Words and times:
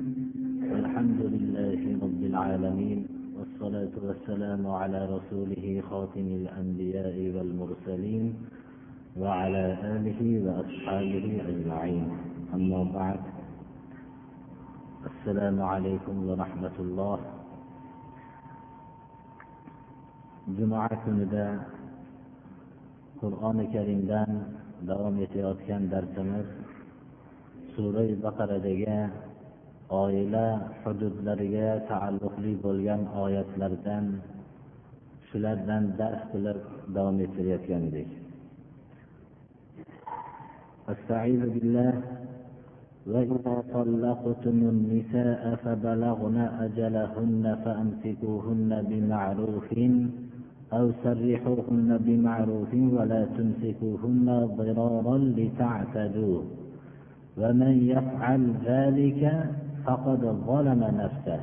الحمد 0.00 1.20
لله 1.34 1.80
رب 2.04 2.22
العالمين 2.32 3.00
والصلاة 3.36 3.94
والسلام 4.06 4.62
على 4.66 5.00
رسوله 5.16 5.82
خاتم 5.90 6.26
الأنبياء 6.40 7.16
والمرسلين 7.36 8.24
وعلى 9.20 9.64
آله 9.96 10.20
وأصحابه 10.44 11.26
أجمعين. 11.52 12.06
أما 12.56 12.80
بعد 12.96 13.20
السلام 15.10 15.56
عليكم 15.62 16.14
ورحمة 16.28 16.76
الله. 16.80 17.18
juma 20.56 20.88
kunida 21.04 21.46
qur'oni 23.20 23.68
karimdan 23.68 24.48
davom 24.88 25.20
etayotgan 25.20 25.92
darsimiz 25.92 26.48
sura 27.76 28.02
baqaradagi 28.24 29.29
oila 30.01 30.45
hududlariga 30.83 31.69
taalluqli 31.89 32.53
bo'lgan 32.65 33.01
oyatlardan 33.23 34.05
shulardan 35.29 35.83
dars 35.99 36.21
qilib 36.31 36.59
davom 36.95 37.17
ettirayotgan 37.25 37.83
edik 37.91 38.11
استعيذ 40.93 41.41
بالله 41.53 41.93
وإذا 43.11 43.55
طلقتم 43.73 44.57
النساء 44.73 45.41
فبلغن 45.63 46.37
أجلهن 46.65 47.43
فأمسكوهن 47.65 48.71
بمعروف 48.89 49.69
أو 50.73 50.85
سرحوهن 51.03 51.89
بمعروف 52.05 52.71
ولا 52.73 53.21
تمسكوهن 53.37 54.27
ضرارا 54.57 55.17
لتعتدوا 55.17 56.41
ومن 57.37 57.73
يفعل 57.93 58.41
ذلك 58.65 59.21
فقد 59.86 60.20
ظلم 60.46 60.84
نفسه. 61.02 61.40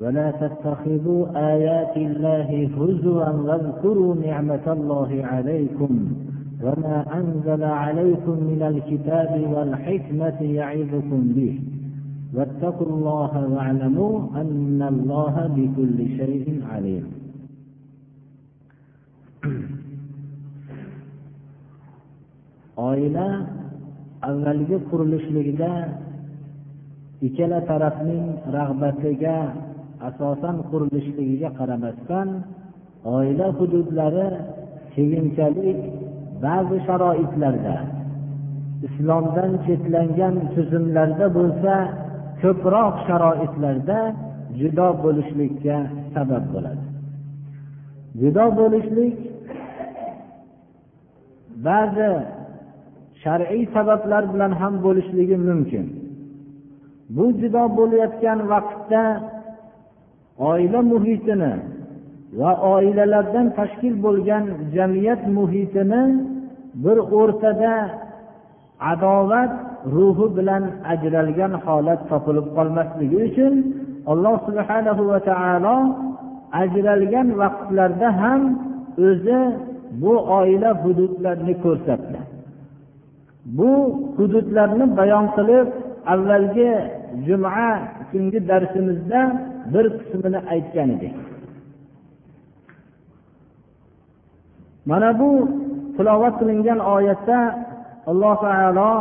ولا 0.00 0.30
تتخذوا 0.30 1.52
آيات 1.52 1.96
الله 1.96 2.48
هزوا 2.66 3.28
واذكروا 3.28 4.14
نعمة 4.14 4.66
الله 4.72 5.10
عليكم 5.24 6.12
وما 6.62 7.04
أنزل 7.14 7.64
عليكم 7.64 8.32
من 8.32 8.62
الكتاب 8.62 9.32
والحكمة 9.52 10.42
يعظكم 10.42 11.20
به. 11.36 11.60
واتقوا 12.34 12.86
الله 12.86 13.48
واعلموا 13.48 14.20
أن 14.40 14.82
الله 14.82 15.34
بكل 15.56 15.98
شيء 16.18 16.62
عليم. 16.72 17.24
oila 22.76 23.46
avvalgi 24.20 24.76
qurilishligida 24.90 25.72
ikkala 27.26 27.58
tarafning 27.70 28.26
rag'batiga 28.56 29.36
asosan 30.08 30.56
qurilishligiga 30.70 31.50
qaramasdan 31.58 32.28
oila 33.16 33.46
hududlari 33.58 34.28
keyinchalik 34.94 35.78
ba'zi 36.44 36.78
sharoitlarda 36.86 37.76
islomdan 38.86 39.52
chetlangan 39.66 40.34
tuzumlarda 40.54 41.26
bo'lsa 41.38 41.74
ko'proq 42.42 42.94
sharoitlarda 43.08 43.98
judo 44.60 44.88
bo'lishlikka 45.04 45.76
sabab 46.14 46.44
bo'ladi. 46.54 46.84
Judo 48.20 48.46
bo'lishlik 48.58 49.14
ba'zi 51.66 52.10
shar'iy 53.22 53.64
sabablar 53.76 54.22
bilan 54.32 54.52
ham 54.60 54.74
bo'lishligi 54.86 55.36
mumkin. 55.48 55.86
Bu 57.16 57.24
judo 57.40 57.64
bo'layotgan 57.78 58.38
vaqtda 58.52 59.02
oila 60.50 60.78
muhitini 60.92 61.52
va 62.38 62.50
oilalardan 62.74 63.46
tashkil 63.58 63.94
bo'lgan 64.06 64.44
jamiyat 64.74 65.22
muhitini 65.36 66.02
bir 66.84 66.96
o'rtada 67.20 67.74
adovat 68.92 69.52
ruhi 69.94 70.26
bilan 70.36 70.64
ajralgan 70.92 71.52
holat 71.64 72.00
topilib 72.10 72.46
qolmasligi 72.56 73.16
uchun 73.28 73.54
alloh 74.12 74.36
subhanahu 74.48 75.02
va 75.10 75.18
taolo 75.30 75.76
ajralgan 76.62 77.28
vaqtlarda 77.40 78.08
ham 78.20 78.40
o'zi 79.08 79.40
bu 80.02 80.12
oila 80.38 80.70
hududlarini 80.82 81.54
ko'rsatdi. 81.64 82.18
Bu 83.58 83.70
hududlarni 84.16 84.84
bayon 84.98 85.26
qilib 85.36 85.66
avvalgi 86.12 86.70
juma 87.26 87.80
kungi 88.10 88.38
darsimizda 88.48 89.20
bir 89.72 89.86
qismini 89.98 90.40
aytgan 90.52 90.88
edik. 90.96 91.14
Mana 94.90 95.10
bu 95.20 95.30
tilovat 95.96 96.34
qilingan 96.40 96.80
oyatda 96.94 97.38
alloh 98.10 98.34
taolo 98.44 98.92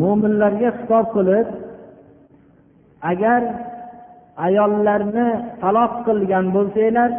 mo'minlarga 0.00 0.70
xitob 0.78 1.06
qilib 1.14 1.48
agar 3.10 3.42
ayollarni 4.46 5.28
taloq 5.62 5.92
qilgan 6.06 6.46
bo'lsanglar 6.54 7.10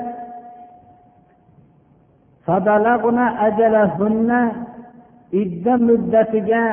idda 5.42 5.74
muddatiga 5.88 6.64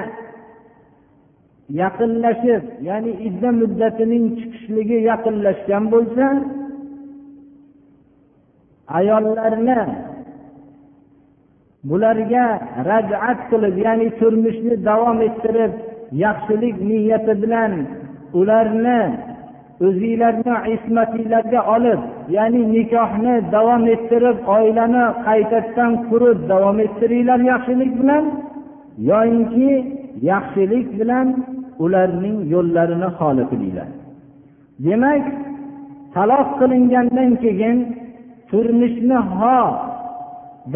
yaqinlashib 1.68 2.62
ya'ni 2.88 3.12
idda 3.28 3.50
muddatining 3.60 4.26
chiqishligi 4.38 4.98
yaqinlashgan 5.10 5.84
bo'lsa 5.92 6.26
ayollarni 8.98 9.80
bularga 11.88 12.46
rajat 12.90 13.38
qilib 13.50 13.76
ya'ni 13.86 14.08
turmushni 14.20 14.74
davom 14.88 15.18
ettirib 15.28 15.72
yaxshilik 16.24 16.76
niyati 16.88 17.34
bilan 17.42 17.72
ularni 18.40 19.00
o'zinglarni 19.86 20.54
ismatinglarga 20.74 21.60
olib 21.74 22.00
ya'ni 22.36 22.62
nikohni 22.74 23.34
davom 23.54 23.84
ettirib 23.94 24.38
oilani 24.56 25.04
qaytadan 25.26 25.92
qurib 26.08 26.38
davom 26.52 26.78
ettiringlar 26.86 27.40
yaxshilik 27.52 27.92
bilan 28.00 28.24
yoyinki 29.10 29.72
yaxshilik 30.30 30.86
bilan 31.00 31.26
ularning 31.84 32.38
yo'llarini 32.54 33.08
xolifi 33.18 33.56
deyiladi. 33.62 33.94
Demak 34.86 35.24
taloq 36.14 36.48
qilingandan 36.60 37.30
keyin 37.44 37.78
turmushni 38.50 39.18
ho 39.36 39.60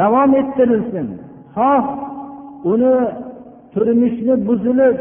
davom 0.00 0.30
ettirilsin. 0.40 1.08
Xoh 1.56 1.84
uni 2.72 2.94
turmushni 3.74 4.34
buzilib 4.48 4.96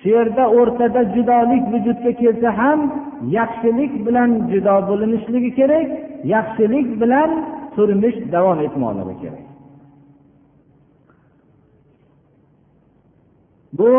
shu 0.00 0.08
yerda 0.16 0.44
o'rtada 0.58 1.00
judolik 1.14 1.64
vujudga 1.72 2.12
kelsa 2.20 2.48
ham 2.60 2.80
yaxshilik 3.38 3.92
bilan 4.06 4.30
judo 4.50 4.76
bo'linishligi 4.88 5.50
kerak 5.58 5.88
yaxshilik 6.34 6.88
bilan 7.02 7.30
turmush 7.74 8.18
davom 8.34 8.58
etmoqligi 8.66 9.16
kerak. 9.22 9.45
Bu 13.78 13.90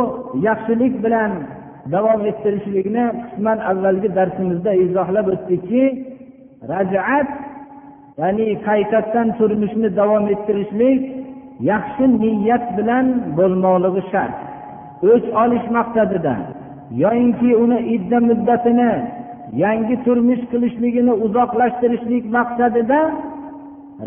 yaxshilik 0.48 0.94
bilan 1.04 1.32
davom 1.94 2.22
ettirishlikni 2.32 3.06
qisman 3.22 3.58
avvalgi 3.72 4.10
darsimizda 4.18 4.72
izohlab 4.86 5.28
o'tdikki 5.34 5.84
rajat 6.72 7.30
ya'ni 8.22 8.48
qaytadan 8.68 9.28
turmushni 9.40 9.90
davom 10.00 10.26
ettirishlik 10.34 11.02
yaxshi 11.72 12.06
niyat 12.22 12.66
bilan 12.78 13.06
bo'lmoqligi 13.38 14.02
shart. 14.12 14.38
O'ch 15.12 15.28
olish 15.44 15.68
maqsadida 15.78 16.36
yoyinki 17.04 17.50
uni 17.64 17.80
idda 17.96 18.18
muddatini 18.30 18.92
yangi 19.64 19.96
turmush 20.06 20.44
qilishligini 20.52 21.14
uzoqlashtirishlik 21.26 22.24
maqsadida 22.38 23.00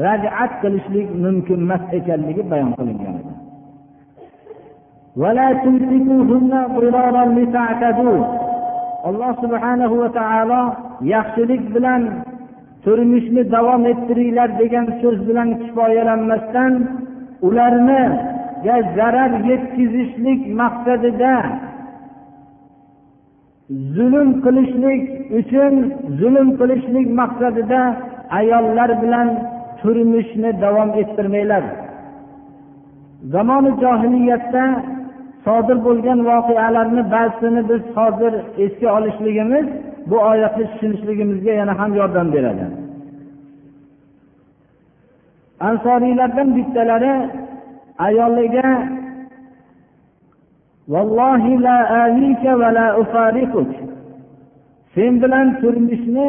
rajat 0.05 0.53
qilishlik 0.63 1.09
mumkin 1.25 1.61
emas 1.67 1.83
ekanligi 1.99 2.43
bayon 2.53 2.73
qilingan. 2.79 3.20
Alloh 9.09 9.33
subhanahu 9.43 9.95
va 10.03 10.09
taolo 10.21 10.63
yaxshilik 11.15 11.63
bilan 11.75 12.03
turmushni 12.85 13.43
davom 13.55 13.83
ettiringlar 13.93 14.51
degan 14.61 14.87
so'z 15.01 15.19
bilan 15.29 15.49
kifoyalanmasdan 15.63 16.73
ularniga 17.47 18.77
zarar 18.97 19.33
yetkazishlik 19.51 20.41
maqsadida 20.61 21.35
zulm 23.97 24.29
qilishlik 24.45 25.03
uchun 25.39 25.75
zulm 26.21 26.49
qilishlik 26.61 27.09
maqsadida 27.21 27.83
ayollar 28.41 28.91
bilan 29.03 29.29
turmushni 29.81 30.51
davom 30.65 30.91
ettirmanglar. 31.03 31.65
Zamoni 33.33 33.71
johiliyatda 33.83 34.65
sodir 35.45 35.79
bo'lgan 35.87 36.19
voqealarni 36.31 37.03
ba'zisini 37.15 37.63
biz 37.71 37.83
hozir 37.97 38.33
esga 38.65 38.89
olishligimiz 38.97 39.67
bu 40.11 40.17
oyatni 40.31 40.65
tushunishligimizga 40.71 41.53
yana 41.61 41.75
ham 41.81 41.91
yordam 42.01 42.29
beradi. 42.35 42.65
Ansoriylardan 45.69 46.49
bittalari 46.57 47.13
ayoliga 48.07 48.69
sen 54.95 55.13
bilan 55.23 55.47
turmushni 55.61 56.29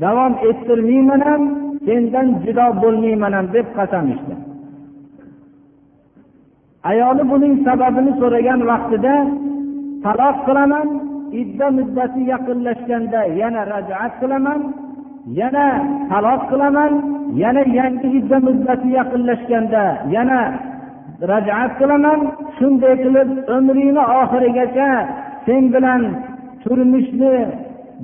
davom 0.00 0.34
ettirmayman 0.50 1.20
ham 1.28 1.42
sendan 1.86 2.28
judo 2.44 2.66
bo'lmayman 2.82 3.32
ham 3.38 3.46
deb 3.56 3.66
qasam 3.78 4.06
ichdi 4.14 4.47
ayoli 6.90 7.22
buning 7.30 7.54
sababini 7.66 8.12
so'ragan 8.20 8.60
vaqtida 8.70 9.14
taloq 10.04 10.36
qilaman 10.46 10.88
idda 11.40 11.66
muddati 11.78 12.20
yaqinlashganda 12.32 13.20
yana 13.40 13.62
rajat 13.72 14.12
qilaman 14.20 14.60
yana 15.40 15.66
taloq 16.10 16.42
qilaman 16.50 16.92
yana 17.42 17.62
yangi 17.78 18.08
idda 18.18 18.36
muddati 18.46 18.88
yaqinlashganda 18.98 19.84
yana 20.14 20.40
rajat 21.30 21.70
qilaman. 21.80 22.20
Shunday 22.58 22.94
qilib 23.04 23.28
umringni 23.56 24.02
oxirigacha 24.20 24.88
sen 25.46 25.62
bilan 25.74 26.02
turmushni 26.62 27.34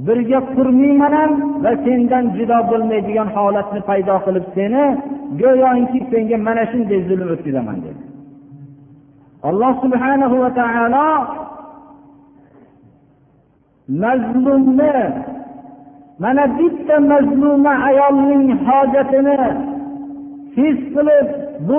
birga 0.06 0.40
qurmayman 0.56 1.12
ham 1.18 1.32
va 1.64 1.72
sendan 1.84 2.24
judo 2.36 2.58
bo'lmaydigan 2.70 3.28
holatni 3.36 3.80
paydo 3.88 4.16
qilib 4.26 4.46
seni 4.56 4.84
go'yoki 5.40 6.00
senga 6.10 6.36
mana 6.46 6.64
shunday 6.72 7.00
zulm 7.08 7.28
o'tkazaman 7.34 7.78
dedi. 7.84 8.13
Alloh 9.49 9.73
subhanahu 9.85 10.37
va 10.43 10.50
taolo 10.61 11.08
mazlumni 14.02 14.93
mana 16.23 16.44
bitta 16.58 16.96
mazluma 17.12 17.73
ayolning 17.91 18.46
hojatini 18.69 19.37
his 20.56 20.79
qilib 20.94 21.26
bu 21.69 21.79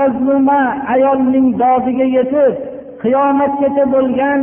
mazluma 0.00 0.60
ayolning 0.94 1.48
dodiga 1.62 2.06
yetib 2.16 2.54
qiyomatgacha 3.02 3.84
bo'lgan 3.94 4.40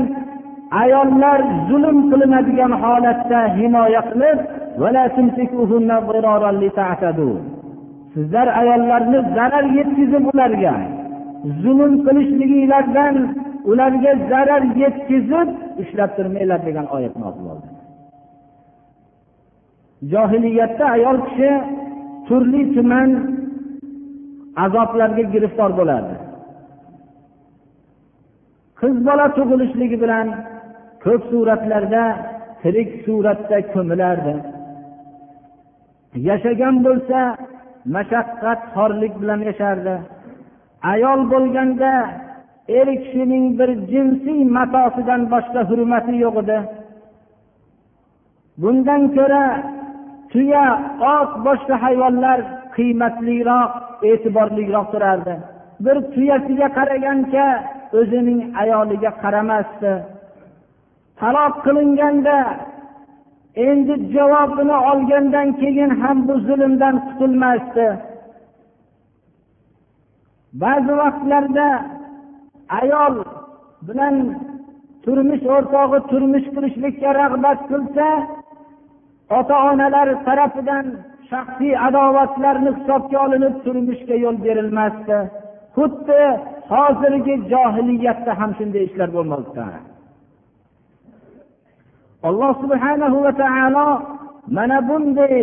ayollar 0.84 1.40
zulm 1.70 1.98
qilinadigan 2.12 2.74
holatda 2.84 3.40
himoya 3.58 4.02
qilib 4.12 4.40
sizlar 8.14 8.48
ayollarni 8.62 9.20
zarar 9.36 9.66
yetkazib 9.78 10.24
ularga 10.34 10.76
zulm 11.62 11.94
qilishliginglardan 12.06 13.16
ularga 13.72 14.12
zarar 14.32 14.64
yetkazib 14.82 15.50
ushlab 15.82 16.12
turmanglar 16.18 16.60
degan 16.68 16.88
oyat 16.96 17.16
nozil 17.24 17.44
bo'ldi. 17.50 17.68
Johiliyatda 20.12 20.86
ayol 20.96 21.18
kishi 21.28 21.52
turli 22.28 22.62
tuman 22.76 23.10
azoblarga 24.66 25.24
giriftor 25.34 25.72
bo'lardi. 25.80 26.16
Qiz 28.80 28.96
bola 29.08 29.28
tug'ilishligi 29.38 29.98
bilan 30.04 30.28
ko'p 31.04 31.22
suratlarda 31.32 32.04
tirik 32.62 32.90
suratda 33.06 33.58
ko'milardi. 33.74 34.36
Yashagan 36.30 36.76
bo'lsa 36.86 37.20
mashaqqat 37.96 38.60
xorlik 38.76 39.14
bilan 39.22 39.40
yashardi. 39.50 39.96
Ayol 40.92 41.22
bo'lganda 41.32 41.94
er 42.80 42.88
kishining 43.04 43.46
bir 43.60 43.70
jinsiy 43.92 44.42
matosidan 44.58 45.22
boshqa 45.34 45.62
hurmati 45.70 46.14
yo'q 46.24 46.36
edi. 46.44 46.60
Bundan 48.62 49.02
ko'ra 49.18 49.46
tuya 50.32 50.66
ot 51.16 51.32
boshqa 51.48 51.76
hayvonlar 51.84 52.40
qiymatliroq 52.76 53.72
e'tiborliroq 54.10 54.88
turardi. 54.94 55.36
Bir 55.86 55.98
tuyasiga 56.14 56.68
qaragancha 56.78 57.48
o'zining 58.00 58.40
ayoliga 58.62 59.12
qaramasdi. 59.24 59.94
Taloq 61.20 61.54
qilinganda 61.66 62.38
endi 63.68 63.94
javobini 64.16 64.78
olgandan 64.92 65.48
keyin 65.62 65.92
ham 66.02 66.18
bu 66.28 66.34
zulmdan 66.48 66.96
qutulmasdi. 67.08 67.88
Ba'zi 70.62 70.94
vaqtlarda 71.02 71.68
ayol 72.82 73.16
bilan 73.88 74.16
turmush 75.04 75.46
o'rtog'i 75.56 76.00
turmush 76.12 76.48
qurishlikka 76.56 77.10
rag'bat 77.22 77.60
qilsa 77.72 78.08
ota 79.38 79.56
onalar 79.70 80.08
tarafidan 80.28 80.86
shaxsiy 81.30 81.74
adovatlarni 81.88 82.72
hisobga 82.78 83.18
olinib 83.26 83.56
turmushga 83.66 84.16
yo'l 84.24 84.38
berilmasdi. 84.46 85.18
Xuddi 85.76 86.22
hozirgi 86.72 87.36
johiliyatda 87.52 88.32
ham 88.40 88.52
shunday 88.58 88.84
ishlar 88.90 89.10
bo'lmoqda. 89.18 89.66
Alloh 92.28 92.54
subhanahu 92.64 93.18
va 93.26 93.34
taolo 93.44 93.88
mana 94.58 94.78
bunday 94.90 95.36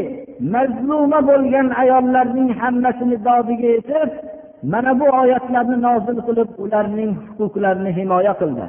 mazluma 0.55 1.21
bo'lgan 1.31 1.69
ayollarning 1.83 2.51
hammasini 2.61 3.17
dodiga 3.27 3.69
yetib 3.77 4.11
mana 4.62 5.01
bu 5.01 5.07
oyatlarni 5.23 5.77
nozil 5.87 6.19
qilib 6.27 6.51
ularning 6.65 7.12
huquqlarini 7.39 7.91
himoya 7.99 8.35
qildi. 8.41 8.67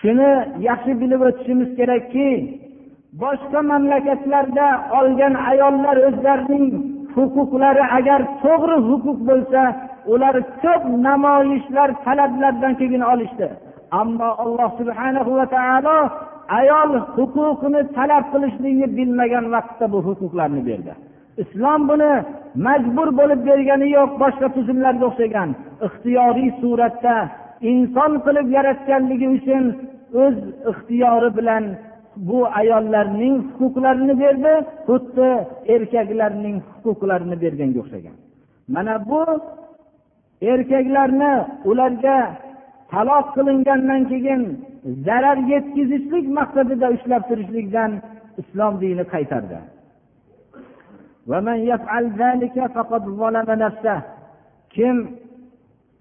Shuni 0.00 0.30
yaxshi 0.68 0.92
bilib 1.00 1.20
o'tishimiz 1.28 1.70
kerakki 1.78 2.28
boshqa 3.22 3.60
mamlakatlarda 3.70 4.66
olgan 4.98 5.34
ayollar 5.50 5.96
o'zlarining 6.08 6.66
huquqlari 7.16 7.84
agar 7.98 8.20
to'g'ri 8.44 8.76
huquq 8.88 9.18
bo'lsa 9.28 9.62
ular 10.12 10.34
ko'p 10.62 10.82
namoyishlar 11.08 11.88
talablardan 12.04 12.72
keyin 12.80 13.02
olishdi. 13.12 13.46
Ammo 14.00 14.30
alloh 14.44 14.70
subhanahu 14.80 15.30
va 15.38 15.46
taolo 15.56 15.98
ayol 16.60 16.90
huquqini 17.16 17.80
talab 17.96 18.24
qilishlikni 18.32 18.86
bilmagan 18.96 19.44
vaqtda 19.54 19.86
bu 19.92 19.98
huquqlarni 20.08 20.62
berdi. 20.68 20.92
Islom 21.42 21.80
buni 21.90 22.12
majbur 22.66 23.08
bo'lib 23.20 23.40
bergani 23.50 23.88
yo'q 23.96 24.10
boshqa 24.22 24.48
tuzumlarga 24.56 25.04
o'xshagan. 25.10 25.48
Ixtiyoriy 25.86 26.50
suratda 26.60 27.16
inson 27.70 28.12
qilib 28.24 28.48
yaratganligi 28.56 29.28
uchun 29.36 29.64
o'z 30.24 30.36
ixtiyori 30.70 31.30
bilan 31.38 31.64
bu 32.28 32.38
ayollarning 32.60 33.36
huquqlarini 33.58 34.14
berdi 34.22 34.54
xuddi 34.88 35.28
erkaklarning 35.74 36.56
huquqlarini 36.84 37.36
berganga 37.44 37.78
o'xshagan. 37.82 38.16
Mana 38.74 38.94
bu 39.10 39.22
erkaklarni 40.52 41.32
ularga 41.70 42.18
taloq 42.92 43.26
qilingandan 43.36 44.02
keyin 44.12 44.42
zarar 45.06 45.38
yetkazishlik 45.52 46.26
maqsadida 46.38 46.86
ushlab 46.96 47.22
turishlikdan 47.28 47.90
islom 48.40 48.74
dini 48.82 49.04
qaytardi. 49.14 49.58
Kim 54.74 54.96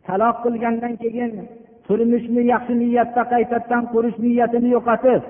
taloq 0.07 0.36
qilgandan 0.43 0.93
keyin 1.03 1.31
turmushni 1.86 2.41
yaxshi 2.53 2.74
niyatda 2.81 3.24
qaytadan 3.33 3.83
qurish 3.93 4.17
niyatini 4.25 4.69
yo'qotib 4.75 5.21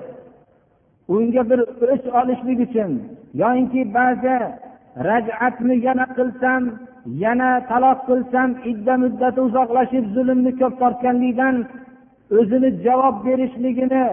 unga 1.14 1.42
bir 1.50 1.60
o'ch 1.94 2.06
olishlik 2.20 2.58
uchun 2.66 2.90
yoyinki 3.42 3.80
ba'zi 3.96 4.36
rajatni 5.08 5.74
yana 5.86 6.06
qilsam 6.16 6.62
yana 7.24 7.50
taloq 7.70 7.98
qilsam 8.08 8.48
idda 8.70 8.94
muddati 9.02 9.40
uzoqlashib 9.48 10.04
zulmni 10.14 10.52
ko'p 10.60 10.74
tortganlikdan 10.82 11.56
o'zini 12.38 12.70
javob 12.84 13.16
berishligini 13.26 14.04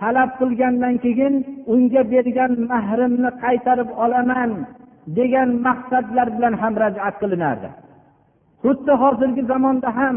talab 0.00 0.30
qilgandan 0.40 0.94
keyin 1.04 1.34
unga 1.72 2.02
bergan 2.12 2.52
mahrimni 2.70 3.30
qaytarib 3.42 3.90
olaman. 4.04 4.50
Degan 5.18 5.48
maqsadlar 5.66 6.28
bilan 6.36 6.54
ham 6.62 6.74
rajat 6.82 7.14
qilinardi. 7.22 7.68
Xuddi 8.62 8.92
hozirgi 9.02 9.42
zamonda 9.52 9.90
ham 9.98 10.16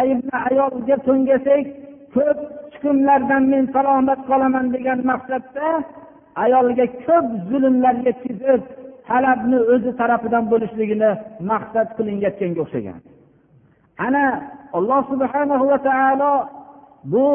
aybni 0.00 0.36
ayolga 0.48 0.96
to'ngasak 1.06 1.64
ko'p 2.14 2.38
chiqimlardan 2.72 3.42
men 3.52 3.64
salomat 3.74 4.20
qolaman 4.30 4.66
degan 4.74 4.98
maqsadda 5.10 5.68
ayolga 6.44 6.86
ko'p 7.06 7.26
zulmlar 7.50 7.96
yetkazib 8.06 8.62
talabni 9.08 9.58
o'zi 9.72 9.90
tarafidan 10.00 10.44
bo'lishligini 10.52 11.10
maqsad 11.50 11.88
qilinayotganga 11.96 12.60
o'xshagan. 12.64 12.98
Ana 14.06 14.24
alloh 14.78 15.02
subhana 15.12 15.56
va 15.70 15.78
taolo 15.88 16.34
bu 17.12 17.26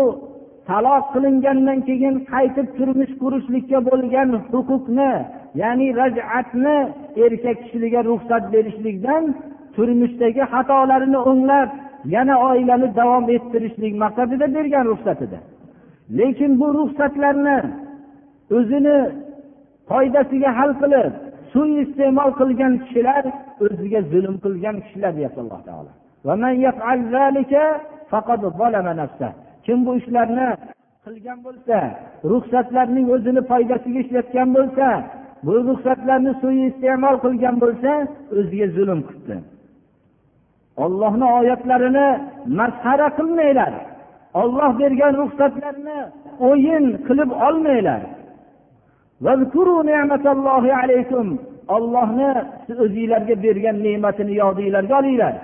taloq 0.70 1.04
qilingandan 1.14 1.80
keyin 1.88 2.16
qaytib 2.32 2.68
turmush 2.78 3.14
qurishlikka 3.22 3.80
bo'lgan 3.90 4.30
huquqni 4.52 5.12
ya'ni 5.62 5.88
rajatni 6.02 6.78
erkak 7.24 7.58
kishiga 7.64 8.02
ruxsat 8.10 8.44
berishlikdan 8.54 9.24
turmushdagi 9.76 10.44
xatolarini 10.54 11.20
o'nglab 11.30 11.70
yana 12.16 12.36
oilani 12.50 12.88
davom 13.00 13.26
ettirishlik 13.36 13.94
maqsadida 14.04 14.46
bergan 14.56 14.86
ruxsatida. 14.92 15.40
Lekin 16.18 16.52
bu 16.60 16.68
ruxsatlarni 16.78 17.58
o'zini 18.58 18.98
foydasiga 19.90 20.50
hal 20.60 20.72
qilib 20.82 21.14
suiiste'mol 21.54 22.32
qilgan 22.40 22.74
kishilar 22.84 23.24
o'ziga 23.66 24.00
zulm 24.12 24.36
qilgan 24.46 24.76
kishilar 24.84 25.12
deyapti 25.18 25.40
alloh 25.44 25.62
taolo. 25.68 25.92
Kim 29.66 29.80
bu 29.86 29.92
ishlarni 30.02 30.50
qilgan 31.06 31.40
bo'lsa 31.46 31.78
ruxsatlarning 32.32 33.08
o'zini 33.16 33.42
foydasiga 33.52 34.00
ishlatgan 34.06 34.50
bo'lsa 34.58 34.88
bu 35.46 35.54
ruxsatlarni 35.68 36.34
suiiste'mol 36.42 37.16
qilgan 37.26 37.56
bo'lsa 37.64 37.92
o'ziga 38.38 38.68
zulm 38.78 39.02
qilibdi 39.08 39.38
ollohni 40.84 41.26
oyatlarini 41.40 42.08
masxara 42.60 43.08
qilmanglar. 43.18 43.74
Olloh 44.42 44.72
bergan 44.82 45.14
ruxsatlarni 45.22 46.00
o'yin 46.50 46.86
qilib 47.08 47.32
olmanglar. 47.48 48.02
Ollohni 51.76 52.30
o'zinglarga 52.84 53.36
bergan 53.46 53.78
ne'matini 53.86 54.34
yodinglarga 54.42 54.94
olinglar. 55.02 55.36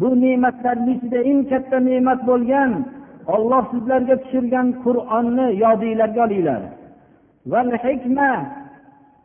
Bu 0.00 0.08
ne'matlarni 0.22 0.90
ichida 0.96 1.20
eng 1.30 1.40
katta 1.50 1.78
ne'mat 1.88 2.20
bo'lgan 2.28 2.70
olloh 3.34 3.62
sizlarga 3.72 4.16
tushirgan 4.22 4.66
qur'onni 4.84 5.46
yodinglarga 5.62 6.20
olinglar. 6.26 6.62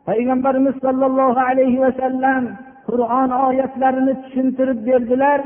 Payg'ambarimiz 0.08 0.76
sollallohu 0.84 1.40
alayhi 1.50 1.78
vasallam 1.84 2.42
qur'on 2.88 3.30
oyatlarini 3.46 4.14
tushuntirib 4.22 4.78
berdilar. 4.88 5.40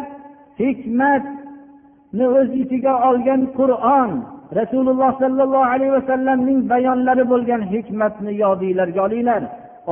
Hikmatni 0.62 2.26
o'z 2.38 2.50
ichiga 2.62 2.94
olgan 3.08 3.42
qur'on 3.58 4.10
rasululloh 4.58 5.10
sollallohu 5.22 5.70
alayhi 5.75 5.92
vasallamning 5.98 6.60
bayonlari 6.72 7.25
bo'lgan 7.32 7.62
hikmatni 7.72 8.32
yodinglarga 8.44 9.00
olinglar. 9.06 9.42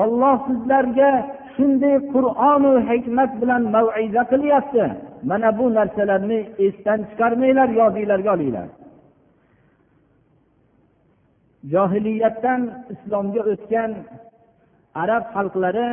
Olloh 0.03 0.37
sizlarga 0.49 1.11
shunday 1.55 1.97
qur'onu 2.15 2.73
hikmat 2.91 3.31
bilan 3.41 3.63
maviza 3.75 4.23
qilyapti. 4.33 4.85
Mana 5.31 5.49
bu 5.59 5.65
narsalarni 5.79 6.41
esdan 6.67 7.01
chiqarmanglar 7.09 7.69
yodinglarga 7.81 8.31
olinglar. 8.37 8.69
Johiliyatdan 11.73 12.61
islomga 12.95 13.43
o'tgan 13.53 13.91
arab 15.03 15.25
xalqlari 15.35 15.89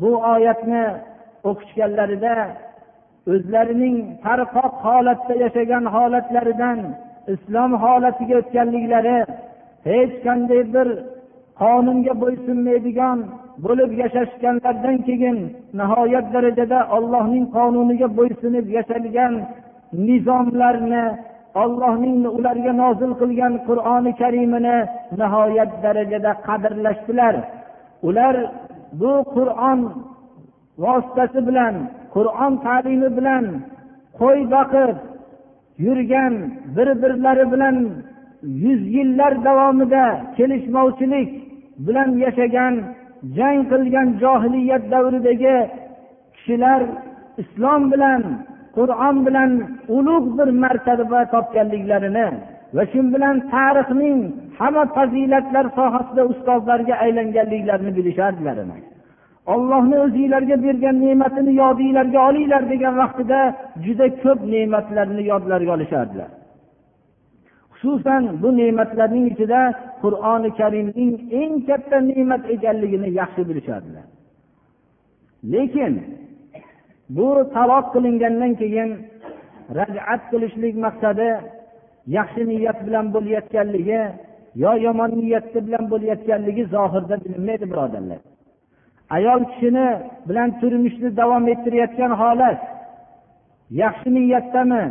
bu 0.00 0.10
oyatni 0.34 0.84
o'qishganlarida 1.48 2.34
o'zlarining 3.32 3.96
tarqoq 4.24 4.74
holatda 4.86 5.34
yashagan 5.44 5.84
holatlaridan 5.94 6.78
islom 7.34 7.70
holatiga 7.82 8.34
o'tganliklari 8.42 9.18
hech 9.90 10.14
qanday 10.26 10.62
bir 10.74 10.88
qonunga 11.60 12.12
bo'ysunmaydigan 12.22 13.18
bo'lib 13.64 13.90
yashashganlaridan 14.02 14.96
keyin 15.08 15.38
nihoyat 15.80 16.26
darajada 16.34 16.78
ollohning 16.96 17.44
qonuniga 17.56 18.08
bo'ysunib 18.18 18.66
yashalgan 18.76 19.34
nizomlarni 20.06 21.04
ollohning 21.62 22.18
ularga 22.38 22.72
nozil 22.82 23.12
qilgan 23.20 23.54
qur'oni 23.68 24.12
karimini 24.22 24.76
nihoyat 25.20 25.70
darajada 25.84 26.32
qadrlashdilar. 26.46 27.34
Ular 28.08 28.34
bu 29.00 29.12
qur'on 29.36 29.80
vositasi 30.84 31.40
bilan 31.48 31.74
qur'on 32.14 32.52
ta'limi 32.66 33.08
bilan 33.18 33.44
qo'y 34.20 34.40
boqib 34.54 34.96
yurgan 35.86 36.34
bir 36.76 36.88
birlari 37.02 37.44
bilan 37.52 37.76
yuz 38.64 38.80
yillar 38.96 39.32
davomida 39.46 40.04
kelishmovchilik 40.36 41.30
bilan 41.86 42.10
yashagan 42.24 42.74
jang 43.36 43.60
qilgan 43.72 44.08
johiliyat 44.22 44.84
davridagi 44.92 45.56
kishilar 46.34 46.80
islom 47.42 47.82
bilan 47.92 48.22
qur'on 48.76 49.16
bilan 49.26 49.50
ulug' 49.96 50.28
bir 50.38 50.48
martaba 50.62 51.20
topganliklarini 51.34 52.28
va 52.76 52.82
shu 52.92 53.00
bilan 53.14 53.36
tarixning 53.54 54.18
hamma 54.58 54.84
fazilatlar 54.96 55.66
sohasida 55.78 56.22
ustozlarga 56.32 56.94
aylanganliklarini 57.04 57.92
bilishardilar 57.98 58.56
ollohni 59.54 59.96
o'zinglarga 60.04 60.56
bergan 60.66 60.96
ne'matini 61.04 61.52
yodinglarga 61.62 62.20
olinglar 62.28 62.62
degan 62.72 62.94
vaqtida 63.02 63.40
juda 63.84 64.06
ko'p 64.22 64.40
ne'matlarni 64.54 65.22
yodlariga 65.32 65.72
olishardilar. 65.78 66.30
Xususan 67.80 68.22
bu 68.42 68.48
ne'matlarning 68.58 69.26
ichida 69.32 69.60
qur'oni 70.02 70.50
karimning 70.58 71.12
eng 71.40 71.54
katta 71.68 71.96
ne'mat 72.08 72.42
ekanligini 72.54 73.08
yaxshi 73.20 73.42
bilishadilar. 73.48 74.06
Lekin 75.52 75.94
bu 77.16 77.28
taloq 77.54 77.86
qilingandan 77.94 78.52
keyin 78.60 78.90
rajat 79.78 80.20
qilishlik 80.30 80.74
maqsadi 80.84 81.28
yaxshi 82.16 82.42
niyat 82.50 82.78
bilan 82.86 83.06
bo'layotganligi 83.14 84.02
yo 84.62 84.72
yomon 84.86 85.10
niyati 85.22 85.58
bilan 85.66 85.84
bo'layotganligi 85.92 86.64
zohirda 86.74 87.16
bilinmaydi 87.24 87.66
birodarlar. 87.72 88.20
Ayol 89.16 89.40
kishini 89.50 89.88
bilan 90.28 90.48
turmushni 90.60 91.08
davom 91.20 91.44
ettirayotgan 91.52 92.12
holat 92.22 92.60
yaxshi 93.82 94.08
niyatdami 94.16 94.82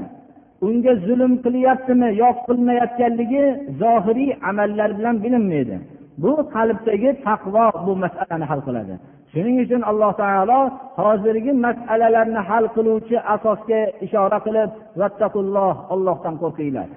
unga 0.68 0.94
zulm 1.08 1.34
qilyaptimi 1.46 2.10
yo 2.22 2.30
qilmayotganligi 2.48 3.44
zohiriy 3.82 4.32
amallar 4.50 4.90
bilan 4.98 5.16
bilinmaydi. 5.24 5.76
Bu 6.22 6.32
qalbdagi 6.56 7.10
taqvo 7.26 7.66
bu 7.86 7.94
masalani 8.04 8.46
hal 8.52 8.62
qiladi. 8.68 8.94
Shuning 9.32 9.58
uchun 9.66 9.82
alloh 9.92 10.12
taolo 10.22 10.60
hozirgi 11.02 11.52
masalalarni 11.66 12.42
hal 12.50 12.66
qiluvchi 12.76 13.18
asosga 13.34 13.82
ishora 14.06 14.40
qilib 14.46 14.70
vattaqulloh 15.00 15.74
ollohdan 15.94 16.36
qo'rqinglar. 16.42 16.90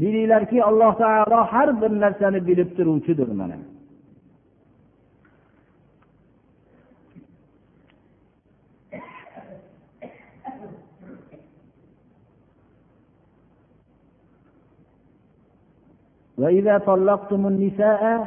Bilinglarki 0.00 0.58
alloh 0.70 0.92
taolo 1.02 1.38
har 1.52 1.68
bir 1.80 1.92
narsani 2.02 2.40
bilib 2.48 2.70
turuvchidir 2.76 3.28
mana. 3.40 3.56
وإذا 16.38 16.78
طلقتم 16.78 17.46
النساء 17.46 18.26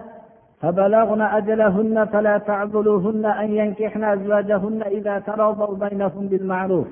فبلغن 0.61 1.21
أجلهن 1.21 2.05
فلا 2.05 2.37
تعذلوهن 2.37 3.25
أن 3.25 3.55
ينكحن 3.55 4.03
أزواجهن 4.03 4.83
إذا 4.83 5.19
تراضوا 5.19 5.75
بينهم 5.75 6.27
بالمعروف. 6.27 6.87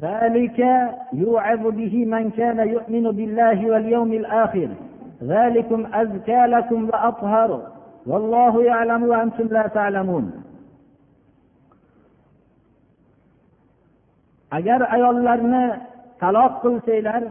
ذلك 0.00 0.58
يوعظ 1.12 1.66
به 1.66 2.04
من 2.04 2.30
كان 2.30 2.68
يؤمن 2.68 3.10
بالله 3.10 3.70
واليوم 3.70 4.12
الآخر. 4.12 4.68
ذلكم 5.22 5.86
أزكى 5.94 6.46
لكم 6.46 6.88
وأطهر. 6.88 7.62
والله 8.06 8.64
يعلم 8.64 9.02
وأنتم 9.02 9.46
لا 9.46 9.66
تعلمون. 9.66 10.48
agar 14.50 14.80
ayollarni 14.94 15.64
taloq 16.20 16.52
qilsanglar 16.62 17.22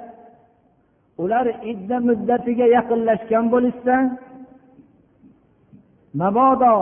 ular 1.24 1.48
idda 1.72 1.98
muddatiga 2.08 2.66
yaqinlashgan 2.78 3.46
bo'lishsa 3.54 3.96
mabodo 6.20 6.76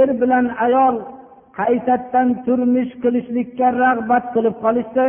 er 0.00 0.08
bilan 0.20 0.46
ayol 0.66 0.96
qaytadan 1.58 2.28
turmush 2.44 2.92
qilishlikka 3.02 3.66
rag'bat 3.82 4.24
qilib 4.34 4.56
qolishsa 4.64 5.04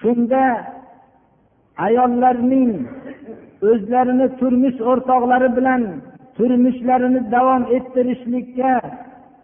shunda 0.00 0.44
ayollarning 1.86 2.72
o'zlarini 3.70 4.26
turmush 4.40 4.78
o'rtoqlari 4.90 5.48
bilan 5.58 5.82
turmushlarini 6.36 7.20
davom 7.34 7.62
ettirishlikka 7.76 8.72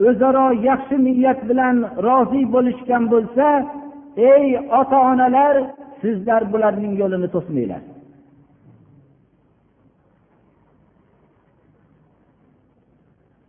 o'zaro 0.08 0.46
yaxshi 0.68 0.96
niyat 1.06 1.40
bilan 1.50 1.76
rozi 2.06 2.42
bo'lishgan 2.54 3.04
bo'lsa 3.12 3.46
ey 4.32 4.44
ota 4.80 4.98
onalar 5.10 5.54
sizlar 6.02 6.42
bularning 6.52 6.92
yo'lini 7.02 7.28
to'smanglar. 7.34 7.82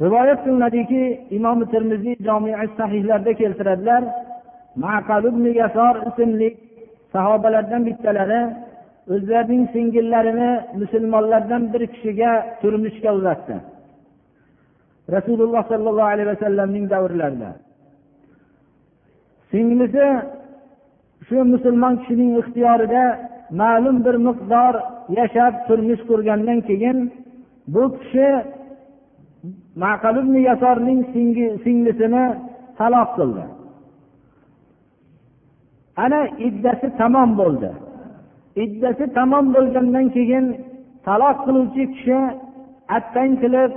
Rivoyat 0.04 0.40
qilinadiki 0.46 1.04
imom 1.38 1.60
termiziy 1.74 2.16
jomii 2.28 2.56
sahihlarda 2.78 3.34
keltiradilar 3.42 4.04
maqal 4.86 5.24
ibn 5.32 5.46
yasor 5.62 5.96
ismli 6.10 6.50
sahobalardan 7.14 7.82
bittalari 7.88 8.42
o'zlarining 9.14 9.64
singillarini 9.74 10.52
musulmonlardan 10.82 11.64
bir 11.74 11.84
kishiga 11.94 12.32
turmushga 12.62 13.10
uzatdi. 13.20 13.56
Rasululloh 15.16 15.64
sollallohu 15.72 16.10
alayhi 16.14 16.30
vasallamning 16.34 16.86
davrlarida. 16.94 17.50
Singlisi 19.52 20.06
shu 21.28 21.38
musulmon 21.54 21.94
kishining 22.02 22.32
ixtiyorida 22.42 23.04
ma'lum 23.62 23.98
bir 24.06 24.16
miqdor 24.28 24.74
yashab 25.18 25.54
turmush 25.68 26.04
qurgandan 26.10 26.60
keyin 26.70 26.98
bu 27.74 27.84
kishi 27.98 28.30
maqal 29.84 30.16
ibn 30.24 30.36
yasorning 30.50 31.00
singlisini 31.64 32.26
taloq 32.80 33.10
qildi. 33.18 33.44
Ana 36.04 36.22
iddasi 36.48 36.88
tamom 37.00 37.30
bo'ldi. 37.42 37.72
Iddasi 38.66 39.06
tamom 39.18 39.46
bo'lgandan 39.56 40.06
keyin 40.16 40.46
taloq 41.08 41.38
qiluvchi 41.46 41.84
kishi 41.94 42.20
attang 42.98 43.32
qilib 43.44 43.72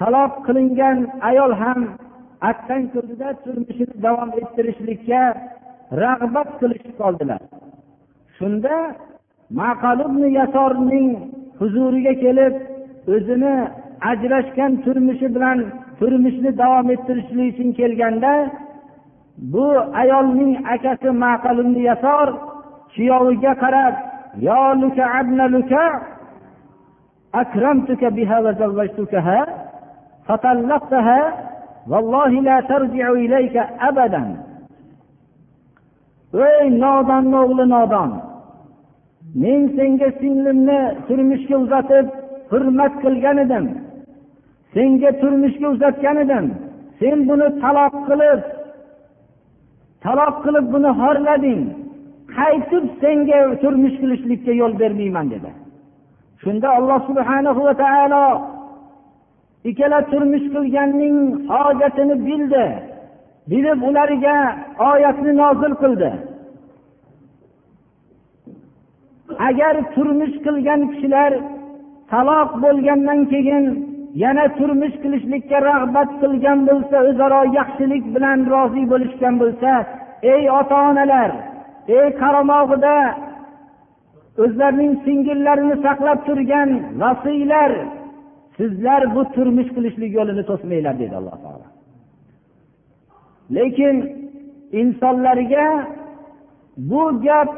taloq 0.00 0.32
qilingan 0.46 0.98
ayol 1.30 1.52
ham 1.62 1.80
attang 2.50 2.84
qildida 2.92 3.28
turmushini 3.44 3.94
davom 4.04 4.30
ettirishlikka 4.40 5.22
rag'bat 6.03 6.49
qilishib 6.59 6.93
qoldilar 7.01 7.41
shunda 8.37 8.75
maqalubni 9.61 10.29
yasorning 10.39 11.09
huzuriga 11.59 12.13
kelib 12.23 12.53
o'zini 13.15 13.55
ajrashgan 14.11 14.71
turmushi 14.85 15.27
bilan 15.35 15.59
turmushni 15.99 16.51
davom 16.61 16.87
ettirishlik 16.95 17.47
uchun 17.53 17.69
kelganda 17.79 18.33
bu 19.53 19.67
ayolning 20.01 20.53
akasi 20.73 21.09
maqalubni 21.25 21.81
yasor 21.89 22.27
kuyoviga 22.93 23.53
qarab 23.63 23.93
yo 24.47 24.61
luka 24.81 25.03
abna 25.19 25.45
luka 25.55 25.83
أكرمتك 27.35 28.05
بها 28.05 28.39
وزوجتكها 28.39 29.45
فطلقتها 30.27 31.33
والله 31.89 32.29
لا 32.29 32.61
ترجع 32.61 33.09
إليك 33.11 33.55
أبدا 33.89 34.37
ey 36.42 36.64
nodonni 36.82 37.36
o'g'li 37.44 37.64
nodon 37.74 38.10
men 39.42 39.60
senga 39.76 40.08
singlimni 40.20 40.80
turmushga 41.06 41.56
uzatib 41.64 42.06
hurmat 42.50 42.92
qilgan 43.02 43.38
edim. 43.44 43.64
Senga 44.74 45.10
turmushga 45.20 45.66
uzatgan 45.74 46.16
edim. 46.24 46.46
Sen 46.98 47.18
buni 47.28 47.48
taloq 47.62 47.94
qilib 48.08 48.40
taloq 50.04 50.34
qilib 50.44 50.66
buni 50.74 50.90
xorlading 51.00 51.62
qaytib 52.36 52.84
senga 53.02 53.38
turmush 53.62 53.96
qilishlikka 54.02 54.52
yo'l 54.60 54.72
bermayman 54.82 55.26
dedi. 55.34 55.50
Shunda 56.42 56.68
alloh 56.78 57.00
subhanahu 57.08 57.60
va 57.68 57.74
taolo 57.84 58.24
ikkala 59.70 59.98
turmush 60.12 60.46
qilganning 60.54 61.16
hojatini 61.52 62.16
bildi. 62.28 62.66
Bilib 63.50 63.80
ularga 63.88 64.36
oyatni 64.90 65.32
nozil 65.42 65.74
qildi. 65.82 66.10
Agar 69.48 69.74
turmush 69.94 70.36
qilgan 70.46 70.80
kishilar 70.92 71.32
taloq 72.10 72.50
bo'lgandan 72.64 73.20
keyin 73.32 73.64
yana 74.22 74.44
turmush 74.58 74.96
qilishlikka 75.02 75.58
rag'bat 75.70 76.10
qilgan 76.22 76.58
bo'lsa 76.68 76.96
o'zaro 77.10 77.40
yaxshilik 77.58 78.04
bilan 78.14 78.38
rozi 78.52 78.82
bo'lishgan 78.92 79.34
bo'lsa 79.42 79.70
ey 80.32 80.42
ota 80.58 80.76
onalar 80.90 81.30
ey 81.98 82.06
qaramog'ida 82.20 82.96
o'zlarining 84.44 84.92
singillarini 85.04 85.76
saqlab 85.86 86.18
turgan 86.28 86.70
vasiylar 87.00 87.70
sizlar 88.56 89.02
bu 89.14 89.22
turmush 89.34 89.70
qilishlik 89.76 90.10
yo'lini 90.18 90.44
to'smanglar 90.50 90.94
dedi 91.02 91.14
alloh 91.20 91.36
taolo. 91.44 91.73
Lekin 93.50 93.96
insonlarga 94.72 95.66
bu 96.76 97.20
gap 97.24 97.50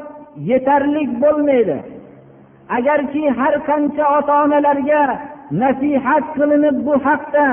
yetarli 0.49 1.21
bo'lmaydi. 1.21 1.77
Agarki 2.77 3.23
har 3.39 3.55
qancha 3.69 4.05
ota 4.17 4.33
onalarga 4.43 5.01
nasihat 5.61 6.25
qilinib 6.37 6.77
bu 6.87 6.93
haqda 7.05 7.45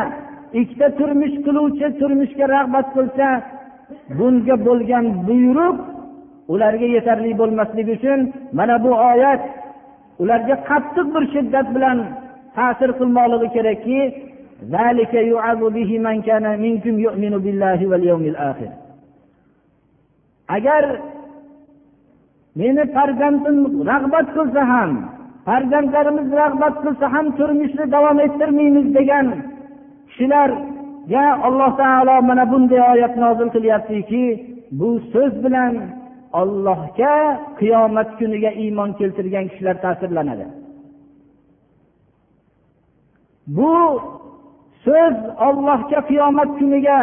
ikkita 0.60 0.88
turmush 0.98 1.36
qiluvchi 1.46 1.86
turmushga 2.00 2.46
rag'bat 2.54 2.86
qilsa 2.96 3.28
bunga 4.18 4.56
bo'lgan 4.66 5.06
buyruq 5.28 5.78
ularga 6.52 6.86
yetarli 6.96 7.32
bo'lmasligi 7.40 7.92
uchun 7.98 8.20
mana 8.58 8.76
bu 8.84 8.92
oyat 9.10 9.42
ularga 10.22 10.56
qattiq 10.68 11.06
bir 11.14 11.24
shiddat 11.34 11.66
bilan 11.74 11.98
ta'sir 12.56 12.90
qilmoqligi 12.98 13.48
kerakki 13.56 14.00
agar 20.56 20.84
meni 22.58 22.84
farzandim 22.94 23.58
rag'bat 23.90 24.26
qilsa 24.36 24.62
ham 24.72 24.90
farzandlarimiz 25.46 26.28
rag'bat 26.42 26.74
qilsa 26.84 27.06
ham 27.14 27.26
turmushni 27.38 27.84
davom 27.94 28.18
ettirmaymiz 28.26 28.88
degan 28.98 29.26
kishilarga 30.08 31.24
alloh 31.48 31.70
taolo 31.80 32.16
mana 32.28 32.44
bunday 32.52 32.80
oyat 32.92 33.14
nozil 33.24 33.48
qilyaptiki 33.56 34.24
bu 34.78 34.88
so'z 35.12 35.34
bilan 35.44 35.74
ollohga 36.40 37.14
qiyomat 37.60 38.08
kuniga 38.18 38.50
iymon 38.62 38.90
keltirgan 38.98 39.44
kishilar 39.50 39.76
ta'sirlanadi. 39.84 40.46
Bu 43.56 43.72
siz 44.84 45.14
ollohga 45.46 46.00
qiyomat 46.10 46.50
kuniga 46.58 46.98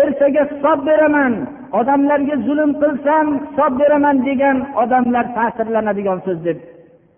ertaga 0.00 0.42
hisob 0.50 0.78
beraman 0.88 1.32
odamlarga 1.80 2.36
zulm 2.46 2.72
qilsam 2.82 3.26
hisob 3.44 3.72
beraman 3.80 4.16
degan 4.28 4.56
odamlar 4.82 5.26
ta'sirlanadigan 5.38 6.18
so'z 6.26 6.38
deb 6.48 6.58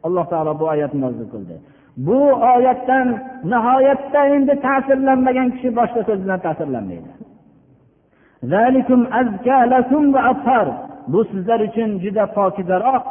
alloh 0.07 0.25
taolo 0.33 0.53
bu 0.61 0.65
oyatni 0.75 1.01
nozil 1.07 1.27
qildi. 1.35 1.55
Bu 2.07 2.21
oyatdan 2.57 3.07
nihoyatda 3.53 4.21
endi 4.37 4.55
ta'sirlanmagan 4.67 5.49
kishi 5.55 5.69
boshqa 5.79 6.01
so'z 6.09 6.21
bilan 6.25 6.41
ta'sirlanmaydi 6.47 7.11
bu 11.13 11.21
sizlar 11.25 11.61
uchun 11.69 11.91
juda 12.03 12.25
pokizaroq. 12.37 13.05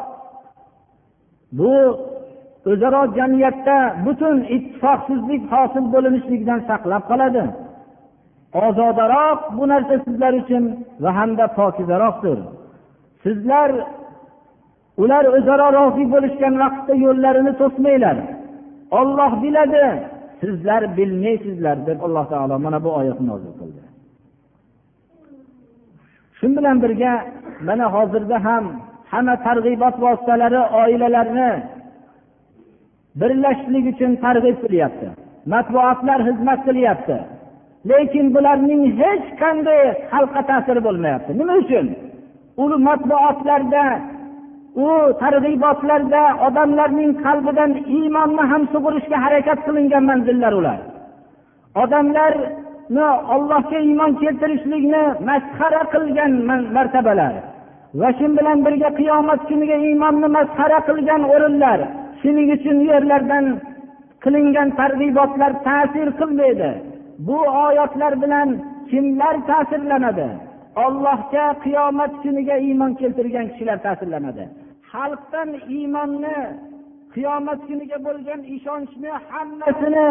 Bu 1.57 1.73
o'zaro 2.65 3.01
jamiyatda 3.17 3.77
butun 4.05 4.37
ittifoqsizlik 4.55 5.43
hosil 5.53 5.85
bo'linishligidan 5.93 6.59
saqlab 6.69 7.03
qoladi. 7.11 7.43
Ozodaroq 8.65 9.39
bu 9.57 9.63
narsa 9.71 9.95
sizlar 10.05 10.33
uchun 10.41 10.63
va 11.03 11.09
hamda 11.17 11.45
pokizaroqdir. 11.59 12.39
Sizlar 13.23 13.69
ular 15.01 15.23
o'zaro 15.37 15.67
rozi 15.77 16.03
bo'lishgan 16.13 16.53
vaqtda 16.63 16.93
yo'llarini 17.05 17.53
to'smanglar. 17.61 18.17
Olloh 18.99 19.31
biladi 19.43 19.85
sizlar 20.41 20.81
bilmaysizlar 20.97 21.77
deb 21.87 21.99
alloh 22.05 22.25
taolo 22.31 22.55
mana 22.65 22.79
bu 22.85 22.89
oyatni 22.99 23.27
nozil 23.31 23.53
qildi. 23.59 23.81
Shu 26.37 26.47
bilan 26.57 26.77
birga 26.83 27.13
mana 27.67 27.85
hozirda 27.95 28.37
ham 28.47 28.63
hamma 29.11 29.35
targ'ibot 29.45 29.95
vositalari 30.05 30.61
oilalarni 30.81 31.51
birlashishlik 33.21 33.85
uchun 33.91 34.11
targ'ib 34.23 34.57
qilyapti. 34.63 35.07
Matbuotlar 35.53 36.19
xizmat 36.27 36.59
qilyapti. 36.67 37.17
Lekin 37.89 38.25
bularning 38.35 38.83
hech 39.01 39.25
qanday 39.41 39.81
xalqqa 40.11 40.41
ta'siri 40.49 40.81
bo'lmayapti. 40.87 41.31
Nima 41.39 41.53
uchun? 41.63 41.85
U 42.61 42.63
matbuotlarda 42.87 43.83
u 44.85 44.87
targ'ibotlarda 45.21 46.23
odamlarning 46.47 47.11
qalbidan 47.25 47.71
iymonni 47.97 48.43
ham 48.51 48.63
sug'urishga 48.73 49.17
harakat 49.25 49.59
qilingan 49.67 50.03
manzillar 50.09 50.53
ular. 50.59 50.79
Odamlarni 51.83 53.07
ollohga 53.35 53.79
iymon 53.87 54.11
keltirishlikni 54.21 55.03
masxara 55.29 55.81
qilgan 55.93 56.31
martabalar 56.75 57.33
va 57.99 58.09
shu 58.17 58.25
bilan 58.37 58.57
birga 58.65 58.89
qiyomat 58.99 59.41
kuniga 59.49 59.77
iymonni 59.87 60.27
masxara 60.37 60.79
qilgan 60.89 61.21
o'rinlar 61.33 61.79
shuning 62.21 62.49
uchun 62.57 62.77
yerlardan 62.91 63.45
qilingan 64.23 64.69
targ'ibotlar 64.79 65.51
ta'sir 65.67 66.07
qilmaydi. 66.19 66.71
Bu 67.27 67.37
oyatlar 67.65 68.13
bilan 68.23 68.49
kimlar 68.89 69.35
ta'sirlanadi? 69.49 70.27
Ollohga 70.85 71.45
qiyomat 71.65 72.13
kuniga 72.23 72.55
iymon 72.67 72.91
keltirgan 72.99 73.47
kishilar 73.51 73.77
ta'sirlanadi. 73.85 74.43
Xalqdan 74.91 75.49
iymonni 75.75 76.39
qiyomat 77.15 77.59
kuniga 77.67 77.97
bo'lgan 78.07 78.41
ishonchni 78.55 79.11
hammasini 79.29 80.09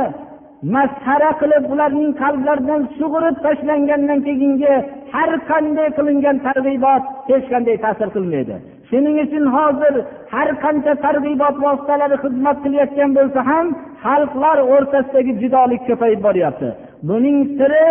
masxara 0.75 1.31
qilib 1.41 1.65
ularning 1.73 2.11
qalblaridan 2.23 2.83
sug'urib 2.99 3.37
tashlangandan 3.45 4.21
keyingi 4.27 4.75
har 5.15 5.31
qanday 5.51 5.89
qilingan 5.99 6.37
targ'ibot 6.47 7.03
hech 7.31 7.47
qanday 7.53 7.77
ta'sir 7.85 8.09
qilmaydi. 8.17 8.55
Shuning 8.89 9.17
uchun 9.25 9.45
hozir 9.57 9.95
har 10.35 10.49
qancha 10.65 10.93
targ'ibot 11.05 11.57
vositalari 11.65 12.17
xizmat 12.25 12.57
qilayotgan 12.65 13.11
bo'lsa 13.19 13.41
ham 13.51 13.67
xalqlar 14.05 14.59
o'rtasidagi 14.75 15.33
judolik 15.43 15.83
ko'payib 15.89 16.21
boryapti. 16.27 16.69
Buning 17.09 17.39
siri 17.59 17.87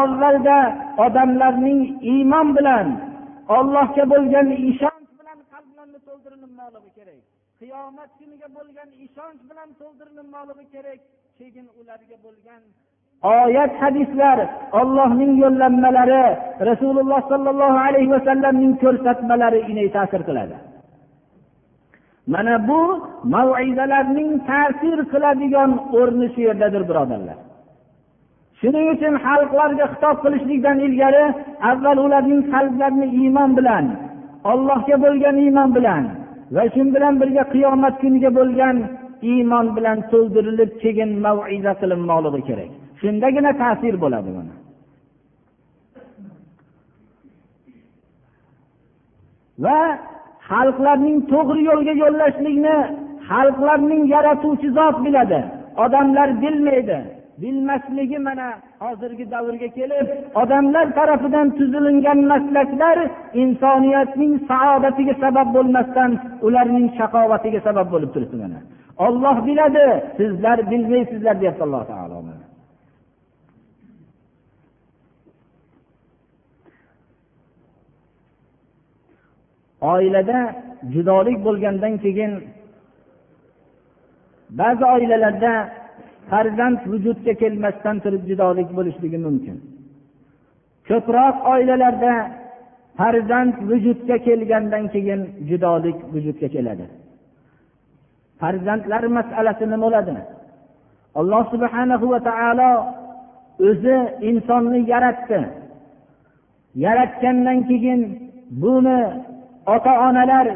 avvalda 0.00 0.58
odamlarning 1.06 1.80
iymon 2.12 2.48
bilan 2.56 2.86
ollohga 3.56 4.04
bo'lgan 4.12 4.46
ishonch 4.70 5.08
bilan 5.20 5.38
qalblarni 5.52 5.98
to'ldirilmoqligi 6.06 6.90
kerak. 6.98 7.37
Qiyomat 7.60 8.10
kuniga 8.18 8.48
bo'lgan 8.56 8.88
ishonch 9.06 9.40
bilan 9.50 9.68
to'ldirilmoqligi 9.80 10.66
kerak 10.74 11.00
keyin 11.38 11.66
ularga 11.80 12.16
bo'lgan 12.26 12.62
oyat 13.22 13.72
hadislar 13.82 14.38
ollohning 14.80 15.32
yo'llanmalari 15.42 16.24
rasululloh 16.70 17.20
sollallohu 17.32 17.78
alayhi 17.86 18.10
vasallamning 18.16 18.72
ko'rsatmalari 18.82 19.90
ta'sir 19.96 20.22
qiladi. 20.28 20.56
Mana 22.32 22.54
bu 22.68 22.80
maizalarning 23.34 24.30
ta'sir 24.50 24.98
qiladigan 25.12 25.70
o'rni 25.98 26.26
shu 26.34 26.40
yerdadir 26.48 26.82
birodarlar. 26.90 27.38
Shuning 28.60 28.86
uchun 28.94 29.14
xalqlarga 29.26 29.86
xitob 29.92 30.16
qilishlikdan 30.24 30.78
ilgari 30.86 31.24
avval 31.70 31.98
ularning 32.06 32.42
qalblarini 32.52 33.08
iymon 33.20 33.50
bilan 33.58 33.84
ollohga 34.52 34.96
bo'lgan 35.04 35.36
iymon 35.44 35.70
bilan 35.76 36.04
va 36.54 36.62
shu 36.74 36.82
bilan 36.94 37.14
birga 37.20 37.44
qiyomat 37.54 37.94
kuniga 38.02 38.30
bo'lgan 38.38 38.76
iymon 39.32 39.66
bilan 39.76 39.98
to'ldirilib 40.10 40.72
keyin 40.82 41.10
maviza 41.24 41.72
qilinmoqligi 41.80 42.42
kerak. 42.48 42.70
Shundagina 43.00 43.52
ta'sir 43.62 43.94
bo'ladi 44.02 44.30
buni. 44.36 44.54
Va 49.64 49.78
xalqlarning 50.50 51.18
to'g'ri 51.32 51.60
yo'lga 51.70 51.94
yo'llashlikni 52.02 52.76
xalqlarning 53.30 54.02
yaratuvchi 54.14 54.68
zot 54.78 54.96
biladi. 55.04 55.40
Odamlar 55.84 56.28
bilmaydi. 56.42 56.98
Bilmasligi 57.42 58.18
mana 58.28 58.48
hozirgi 58.84 59.24
davrga 59.34 59.68
kelib 59.78 60.06
odamlar 60.42 60.86
tarafidan 60.98 61.48
tuzilingan 61.58 62.20
maslaklar 62.32 62.98
insoniyatning 63.42 64.34
saodatiga 64.50 65.14
sabab 65.24 65.48
bo'lmasdan 65.56 66.10
ularning 66.46 66.86
shaqovatiga 66.98 67.60
sabab 67.68 67.86
bo'lib 67.94 68.10
turibdi 68.14 68.36
mana. 68.42 68.58
Olloh 69.06 69.36
biladi 69.46 69.86
sizlar 70.18 70.58
bilmaysizlar 70.70 71.34
deyapti 71.40 71.62
alloh 71.66 71.82
taolo 71.92 72.18
oilada 79.80 80.38
judolik 80.92 81.38
bo'lgandan 81.46 81.94
keyin 82.04 82.32
ba'zi 84.60 84.84
oilalarda 84.94 85.52
farzand 86.30 86.78
vujudga 86.92 87.32
kelmasdan 87.42 87.96
turib 88.04 88.22
judolik 88.30 88.68
bo'lishligi 88.78 89.18
mumkin. 89.26 89.56
Ko'proq 90.88 91.36
oilalarda 91.52 92.14
farzand 92.98 93.54
vujudga 93.70 94.16
kelgandan 94.26 94.84
keyin 94.94 95.20
judolik 95.48 95.98
vujudga 96.12 96.48
keladi. 96.54 96.86
Farzandlar 98.40 99.02
masalasi 99.18 99.64
nima 99.72 99.84
bo'ladi? 99.84 100.14
Alloh 101.20 101.42
subhanahu 101.52 102.06
va 102.12 102.20
taolo 102.28 102.70
o'zi 103.68 103.96
insonni 104.28 104.80
yaratdi. 104.92 105.40
Yaratgandan 106.84 107.58
keyin 107.70 108.00
buni 108.62 109.00
ota 109.74 109.92
onalar 110.08 110.46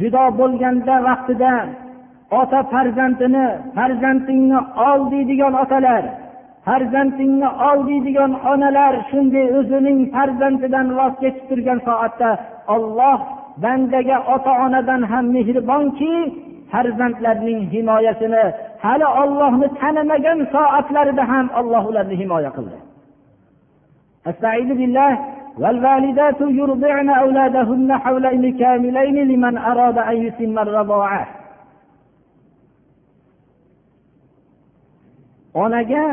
judo 0.00 0.24
bo'lganda 0.40 0.94
vaqtida 1.08 1.52
ota 2.39 2.59
farzandini 2.73 3.45
farzandingni 3.75 4.59
ol 4.89 4.99
deydigan 5.11 5.53
otalar 5.63 6.03
farzandingni 6.67 7.49
ol 7.69 7.79
deydigan 7.89 8.31
onalar 8.51 8.93
shunday 9.09 9.45
o'zining 9.59 9.99
farzandidan 10.15 10.87
voz 10.97 11.13
kechib 11.21 11.45
turgan 11.49 11.79
soatda 11.87 12.29
olloh 12.75 13.19
bandaga 13.63 14.17
ota 14.35 14.51
onadan 14.65 15.01
ham 15.11 15.25
mehribonki 15.35 16.13
farzandlarning 16.71 17.59
himoyasini 17.73 18.43
hali 18.85 19.07
ollohni 19.21 19.67
tanimagan 19.79 20.39
soatlarida 20.55 21.23
ham 21.31 21.45
olloh 21.59 21.83
ularni 21.89 22.15
himoya 22.21 22.51
qildi 22.57 22.79
والوالدات 25.61 26.41
يرضعن 26.41 27.09
أولادهن 27.09 27.89
حولين 28.03 28.57
كاملين 28.59 29.17
لمن 29.31 29.57
أراد 29.57 29.97
أن 29.97 30.17
يتم 30.25 30.59
الرضاعة 30.59 31.27
onaga 35.54 36.04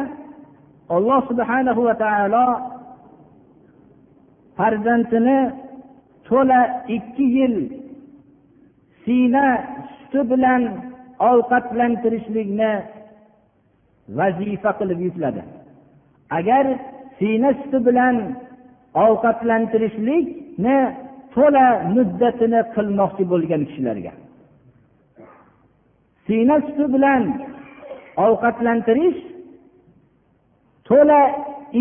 olloh 0.95 1.21
subhanahu 1.29 1.81
va 1.87 1.95
taolo 2.03 2.45
farzandini 4.57 5.39
to'la 6.27 6.59
ikki 6.97 7.25
yil 7.37 7.55
siyna 9.03 9.45
suti 10.11 10.21
bilan 10.31 10.61
ovqatlantirishlikni 11.31 12.71
vazifa 14.17 14.71
qilib 14.79 14.99
yukladi. 15.07 15.41
Agar 16.37 16.65
siyna 17.19 17.49
suti 17.61 17.79
bilan 17.87 18.15
ovqatlantirishlikni 19.05 20.77
to'la 21.35 21.65
muddatini 21.95 22.61
qilmoqchi 22.75 23.23
bo'lgan 23.31 23.61
kishilarga. 23.69 24.13
Siyna 26.27 26.55
suti 26.67 26.85
bilan 26.95 27.23
ovqatlantirish 28.25 29.19
to'la 30.89 31.21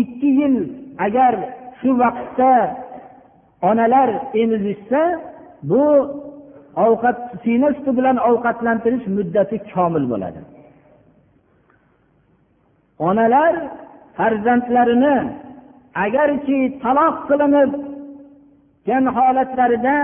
ikki 0.01 0.29
yil 0.39 0.55
agar 1.05 1.33
shu 1.79 1.89
vaqtda 2.01 2.53
onalar 3.69 4.09
emizishsa 4.41 5.01
bu 5.69 5.83
ovqat 6.85 7.17
siyna 7.43 7.69
suti 7.77 7.91
bilan 7.97 8.17
ovqatlantirish 8.29 9.05
muddati 9.17 9.57
komil 9.71 10.05
bo'ladi. 10.11 10.41
Onalar 13.09 13.53
farzandlarini 14.17 15.17
agarki 16.05 16.59
taloq 16.83 17.15
qilinibgan 17.29 19.05
holatlarida 19.17 19.95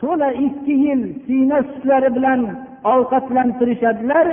to'la 0.00 0.28
ikki 0.46 0.74
yil 0.86 1.02
siyna 1.26 1.58
sutlari 1.70 2.10
bilan 2.16 2.40
ovqatlantirishadilar 2.94 4.26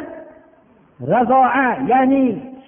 razoa 1.14 1.68
ya'ni 1.92 2.26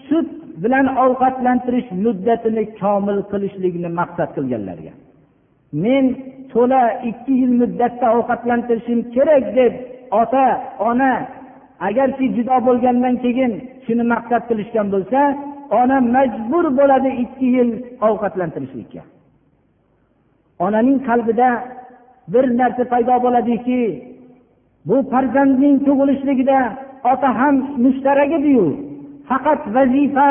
sut 0.08 0.30
bilan 0.64 0.86
ovqatlantirish 1.06 1.90
muddatini 2.06 2.64
komil 2.80 3.20
qilishlikni 3.32 3.90
maqsad 4.00 4.30
qilganlarga. 4.38 4.94
Men 5.84 6.06
to'la 6.54 6.82
ikki 7.10 7.34
yil 7.42 7.54
muddatda 7.62 8.08
ovqatlantirishim 8.18 9.00
kerak 9.16 9.44
deb 9.60 9.74
ota 10.22 10.46
ona 10.90 11.12
agarki 11.88 12.26
judo 12.36 12.58
bo'lgandan 12.68 13.16
keyin 13.24 13.52
shuni 13.86 14.04
maqsad 14.14 14.44
qilishgan 14.50 14.88
bo'lsa 14.94 15.20
ona 15.82 15.98
majbur 16.16 16.66
bo'ladi 16.80 17.10
ikki 17.24 17.48
yil 17.56 17.70
ovqatlantirishlikka. 18.08 19.02
Onaning 20.66 21.00
qalbida 21.10 21.50
bir 22.34 22.46
narsa 22.60 22.84
paydo 22.92 23.16
bo'ladiki 23.26 23.82
bu 24.88 24.98
farzandning 25.12 25.76
tug'ilishligida 25.88 26.60
ota 27.12 27.30
ham 27.40 27.56
mushtarak 27.84 28.32
ediyu 28.40 28.66
faqat 29.30 29.62
vazifa 29.76 30.28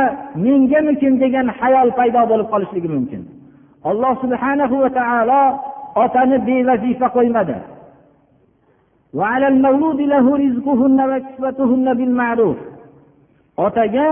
mengamikin 0.46 1.14
degan 1.22 1.46
hayol 1.58 1.88
paydo 1.98 2.22
bo'lib 2.30 2.48
qolishligi 2.52 2.88
mumkin. 2.96 3.22
Alloh 3.90 4.14
subhanahu 4.24 4.76
va 4.82 4.90
taolo 4.98 5.42
otani 6.04 6.36
bevazifa 6.48 7.06
qo'ymadi. 7.16 7.58
Otaga 13.66 14.08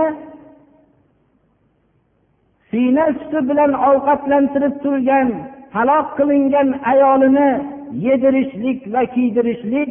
siyna 2.69 3.05
suti 3.17 3.39
bilan 3.49 3.71
ovqatlantirib 3.89 4.73
turgan 4.83 5.27
taloq 5.73 6.07
qilingan 6.17 6.67
ayolini 6.91 7.49
yedirishlik 8.05 8.79
va 8.93 9.01
kiydirishlik 9.13 9.89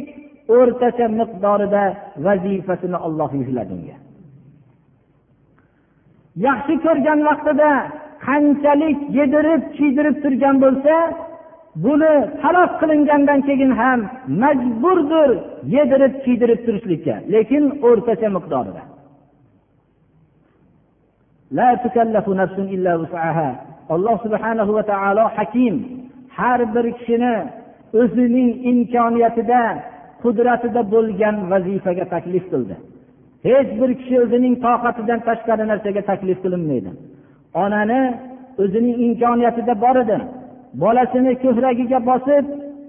o'rtacha 0.57 1.05
miqdorida 1.19 1.83
vazifasini 2.25 2.97
olloh 3.07 3.29
yukladi 3.39 3.73
unga. 3.77 3.95
Yaxshi 6.47 6.73
ko'rgan 6.85 7.19
vaqtida 7.29 7.71
qanchalik 8.27 8.99
yedirib 9.17 9.61
kiydirib 9.77 10.15
turgan 10.23 10.55
bo'lsa 10.63 10.95
buni 11.85 12.13
talab 12.41 12.71
qilingandan 12.81 13.39
keyin 13.47 13.71
ham 13.81 13.99
majburdir 14.41 15.29
yedirib 15.75 16.13
kiydirib 16.25 16.59
turishlikka 16.65 17.15
lekin 17.33 17.63
o'rtacha 17.87 18.29
miqdorida. 18.37 18.83
Alloh 23.95 24.15
subhanahu 24.25 24.71
va 24.77 24.83
taolo 24.91 25.25
hakim 25.37 25.75
har 26.37 26.59
bir 26.75 26.85
kishini 26.97 27.35
o'zining 28.01 28.49
imkoniyatida 28.71 29.63
qudratida 30.23 30.81
bo'lgan 30.93 31.35
vazifaga 31.51 32.05
taklif 32.13 32.45
qildi. 32.51 32.75
Hech 33.47 33.69
bir 33.79 33.89
kishi 33.99 34.15
o'zining 34.23 34.55
toqatidan 34.65 35.19
tashqari 35.27 35.63
narsaga 35.71 36.01
taklif 36.09 36.37
qilinmaydi. 36.43 36.91
Onani 37.63 38.01
o'zining 38.63 38.95
imkoniyatida 39.05 39.73
bor 39.83 39.95
edi. 40.03 40.17
Bolasini 40.83 41.33
ko'kragiga 41.43 41.99
bosib 42.09 42.45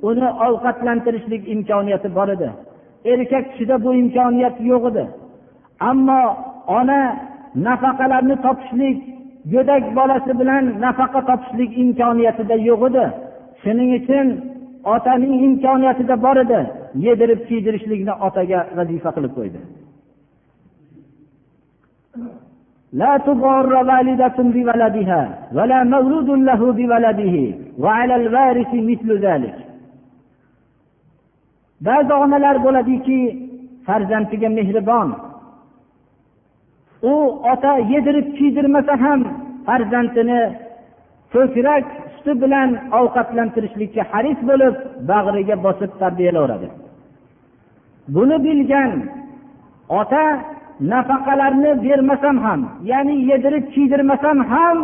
uni 0.09 0.29
ovqatlantirishlik 0.47 1.43
imkoniyati 1.55 2.09
bor 2.19 2.29
edi. 2.37 2.49
Erkak 3.13 3.45
kishida 3.51 3.77
bu 3.85 3.91
imkoniyat 4.03 4.57
yo'q 4.71 4.85
edi. 4.91 5.05
Ammo 5.91 6.21
ona 6.79 7.01
nafaqalarni 7.67 8.37
topishlik 8.47 8.99
go'dak 9.53 9.85
bolasi 9.99 10.33
bilan 10.41 10.65
nafaqa 10.85 11.21
topishlik 11.31 11.71
imkoniyatida 11.85 12.57
yo'q 12.69 12.83
edi. 12.91 13.05
Shuning 13.63 13.91
uchun 13.99 14.27
otaning 14.95 15.35
imkoniyatida 15.47 16.15
bor 16.25 16.37
edi. 16.45 16.61
Yedirib 17.07 17.41
kiydirishlikni 17.49 18.15
otaga 18.27 18.59
vazifa 18.77 19.11
qilib 19.17 19.35
qo'ydi. 19.39 19.61
لا 22.94 23.18
تضار 23.18 23.74
والدة 23.90 24.38
بولدها 24.38 25.22
ولا 25.54 25.84
مولود 25.84 26.30
له 26.30 26.62
بولده 26.80 27.36
وعلى 27.84 28.16
الوارث 28.16 28.72
مثل 28.74 29.10
ذلك 29.28 29.56
ba'zi 31.88 32.14
onalar 32.14 32.56
bo'ladiki 32.66 33.20
farzandiga 33.86 34.50
mehribon 34.58 35.10
u 37.12 37.14
ota 37.52 37.74
yedirib 37.94 38.28
kiydirmasa 38.38 38.94
ham 39.04 39.20
farzandini 39.68 40.42
ko'krak 41.34 41.86
suti 42.16 42.34
bilan 42.42 42.70
ovqatlantirishlikka 43.00 44.02
haris 44.12 44.40
bo'lib 44.50 44.76
bag'riga 45.12 45.56
bosib 45.66 45.92
tarbiyalayveradi 46.02 46.68
buni 48.16 48.38
bilgan 48.48 48.92
ota 50.00 50.24
nafaqalarni 50.81 51.71
bermasam 51.85 52.37
ham 52.45 52.61
ya'ni 52.91 53.15
yedirib 53.31 53.65
kiydirmasam 53.75 54.39
ham 54.53 54.79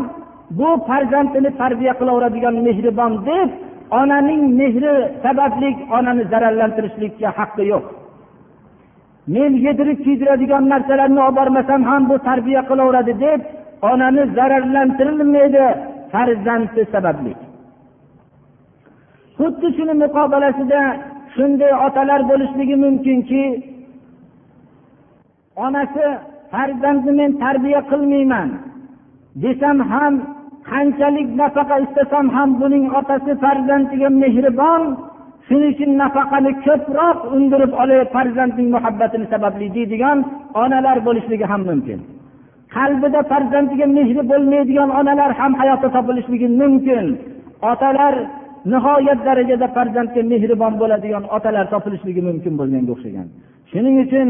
bu 0.59 0.69
farzandini 0.89 1.51
tarbiya 1.61 1.93
qilaveradigan 2.01 2.57
mehribon 2.67 3.13
deb 3.27 3.49
onaning 4.01 4.43
mehri 4.61 4.93
sababli 5.25 5.71
onani 5.97 6.25
zararlantirishlikka 6.33 7.29
haqqi 7.39 7.65
yo'q. 7.73 7.85
Men 9.35 9.53
yedirib 9.67 9.99
kiydiradigan 10.05 10.65
narsalarni 10.73 11.21
olib 11.27 11.37
bormasam 11.41 11.83
ham 11.91 12.03
bu 12.11 12.17
tarbiya 12.29 12.63
qilaveradi 12.71 13.13
deb 13.25 13.41
onani 13.91 14.23
zararlantirilmaydi 14.37 15.65
farzandi 16.13 16.83
sababli. 16.93 17.33
Xuddi 19.39 19.69
shuni 19.77 19.95
muqobalasida 20.05 20.81
shunday 21.35 21.73
otalar 21.87 22.21
bo'lishligi 22.31 22.77
mumkinki 22.85 23.43
onasi 25.57 26.05
farzandni 26.53 27.12
men 27.21 27.31
tarbiya 27.43 27.81
qilmayman 27.91 28.49
desam 29.43 29.79
ham 29.93 30.15
qanchalik 30.71 31.29
nafaqa 31.41 31.77
istasam 31.85 32.27
ham 32.37 32.49
buning 32.61 32.85
otasi 32.99 33.33
farzandiga 33.45 34.09
mehribon 34.23 34.83
shuning 35.47 35.73
uchun 35.75 35.91
nafaqani 36.03 36.53
ko'proq 36.67 37.19
undirib 37.37 37.73
olay 37.83 38.01
farzandning 38.15 38.69
muhabbatini 38.75 39.27
sababli 39.33 39.67
deydigan 39.77 40.19
onalar 40.62 40.99
bo'lishligi 41.07 41.47
ham 41.53 41.62
mumkin. 41.71 42.01
Qalbida 42.77 43.21
farzandiga 43.31 43.87
mehri 43.97 44.23
bo'lmaydigan 44.31 44.91
onalar 45.01 45.31
ham 45.41 45.53
hayotda 45.61 45.88
topilishligi 45.97 46.49
mumkin. 46.61 47.05
Otalar 47.71 48.15
nihoyat 48.73 49.21
darajada 49.27 49.67
farzandga 49.77 50.23
mehribon 50.33 50.73
bo'ladigan 50.81 51.25
otalar 51.37 51.67
topilishligi 51.75 52.23
mumkin 52.29 52.53
bo'lganga 52.61 52.91
o'xshagan. 52.95 53.29
Shuning 53.73 53.97
uchun 54.05 54.29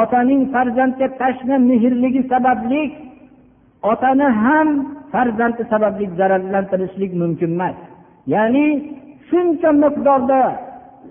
otaning 0.00 0.42
farzandga 0.54 1.06
tashna 1.20 1.56
mehrligi 1.70 2.22
sababli 2.32 2.82
otani 3.90 4.26
ham 4.42 4.68
farzandi 5.12 5.62
sababli 5.72 6.04
zararlantirishlik 6.18 7.12
mumkin 7.22 7.50
emas. 7.56 7.76
Ya'ni 8.34 8.66
shuncha 9.28 9.70
miqdorda 9.82 10.40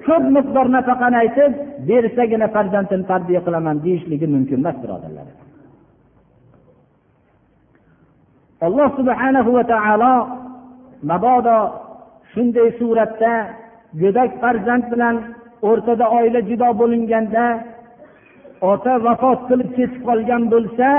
ko'p 0.05 0.23
miqdor 0.35 0.67
nafaqani 0.75 1.17
aytib 1.23 1.51
bersagina 1.87 2.47
farzandini 2.55 3.05
tarbiya 3.11 3.41
qilaman 3.45 3.77
deyishligi 3.85 4.27
mumkin 4.35 4.57
emas 4.61 4.75
birodarlar. 4.83 5.27
Alloh 8.67 8.89
subhanahu 8.99 9.49
va 9.57 9.63
taolo 9.73 10.15
mabodo 11.09 11.57
shunday 12.31 12.67
suratda 12.79 13.33
go'dak 14.01 14.31
farzand 14.41 14.83
bilan 14.91 15.15
o'rtada 15.69 16.05
oila 16.17 16.39
judo 16.49 16.69
bo'linganda 16.81 17.45
ota 18.71 18.93
vafot 19.05 19.39
qilib 19.49 19.69
ketib 19.77 20.01
qolgan 20.07 20.43
bo'lsa 20.53 20.89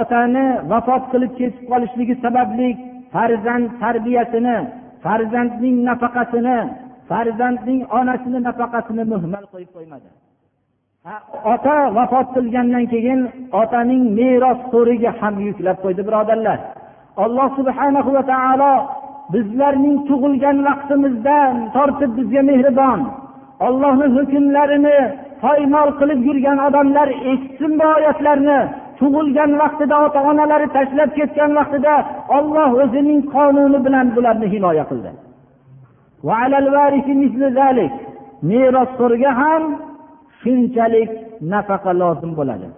otani 0.00 0.46
vafot 0.72 1.02
qilib 1.12 1.32
ketib 1.40 1.64
qolishligi 1.70 2.14
sababli 2.24 2.68
farzand 3.14 3.66
tarbiyasini 3.82 4.56
farzandning 5.04 5.76
nafaqasini 5.88 6.58
farzandning 7.08 7.80
onasini 7.98 8.38
nafaqasini 8.48 9.04
muhmal 9.12 9.44
qo'yib 9.52 9.70
qo'ymadi. 9.76 10.08
Ota 11.52 11.76
vafot 11.98 12.28
qilgandan 12.36 12.84
keyin 12.92 13.20
otaning 13.60 14.02
meros 14.18 14.58
merosxo'riga 14.58 15.10
ham 15.20 15.34
yuklab 15.46 15.76
qo'ydi 15.84 16.02
birodarlar. 16.08 16.58
Alloh 17.24 17.48
subhanahu 17.58 18.10
va 18.16 18.22
taolo 18.32 18.72
bizlarning 19.34 19.96
tug'ilgan 20.08 20.56
vaqtimizdan 20.68 21.54
tortib 21.76 22.10
bizga 22.18 22.42
mehribon 22.50 23.00
ollohni 23.66 24.06
hukmlarini 24.16 24.98
poymol 25.46 25.88
qilib 26.00 26.20
yurgan 26.28 26.58
odamlar 26.66 27.08
eshitsin 27.30 27.72
bu 27.80 27.86
oyatlarni. 27.96 28.60
Tug'ilgan 28.98 29.52
vaqtida 29.62 29.96
ota 30.06 30.20
onalari 30.30 30.68
tashlab 30.76 31.10
ketgan 31.18 31.50
vaqtida 31.58 31.94
olloh 32.36 32.70
o'zining 32.82 33.20
qonuni 33.34 33.78
bilan 33.86 34.06
bularni 34.16 34.46
himoya 34.54 34.84
qildi. 34.90 35.10
Merosxo'rga 38.50 39.30
ham 39.40 39.62
shunchalik 40.40 41.10
nafaqa 41.52 41.92
lozim 42.00 42.32
bo'ladi. 42.38 42.68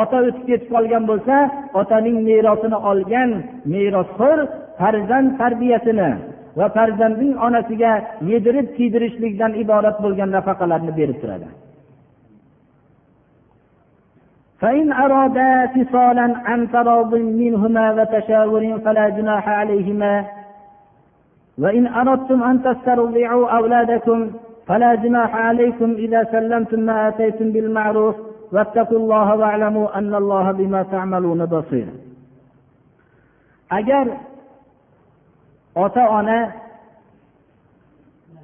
Ota 0.00 0.16
o'tib 0.26 0.44
ketib 0.48 0.68
qolgan 0.74 1.04
bo'lsa 1.10 1.36
otaning 1.80 2.16
merosini 2.28 2.78
olgan 2.90 3.30
merosxo'r 3.72 4.38
farzand 4.78 5.28
tarbiyasini 5.40 6.10
va 6.58 6.66
farzandning 6.76 7.34
onasiga 7.46 7.92
yedirib 8.30 8.68
kiydirishlikdan 8.76 9.52
iborat 9.62 9.96
bo'lgan 10.04 10.30
nafaqalarni 10.36 10.92
berib 11.00 11.18
turadi. 11.22 11.48
فإن 14.62 14.92
أرادا 14.92 15.66
فصالا 15.66 16.26
عن 16.46 16.70
تراض 16.72 17.14
منهما 17.14 17.92
وتشاور 17.92 18.78
فلا 18.84 19.08
جناح 19.08 19.48
عليهما. 19.48 20.24
وإن 21.58 21.86
أردتم 21.86 22.42
أن 22.42 22.62
تسترضعوا 22.62 23.48
أولادكم 23.58 24.30
فلا 24.66 24.94
جناح 24.94 25.36
عليكم 25.36 25.90
إذا 25.92 26.24
سلمتم 26.32 26.80
ما 26.80 27.08
آتيتم 27.08 27.52
بالمعروف 27.52 28.16
واتقوا 28.52 28.98
الله 28.98 29.36
واعلموا 29.36 29.98
أن 29.98 30.14
الله 30.14 30.52
بما 30.52 30.82
تعملون 30.82 31.46
بصير. 31.46 31.86
agar 33.78 34.06
ota 35.84 36.04
ona 36.18 36.38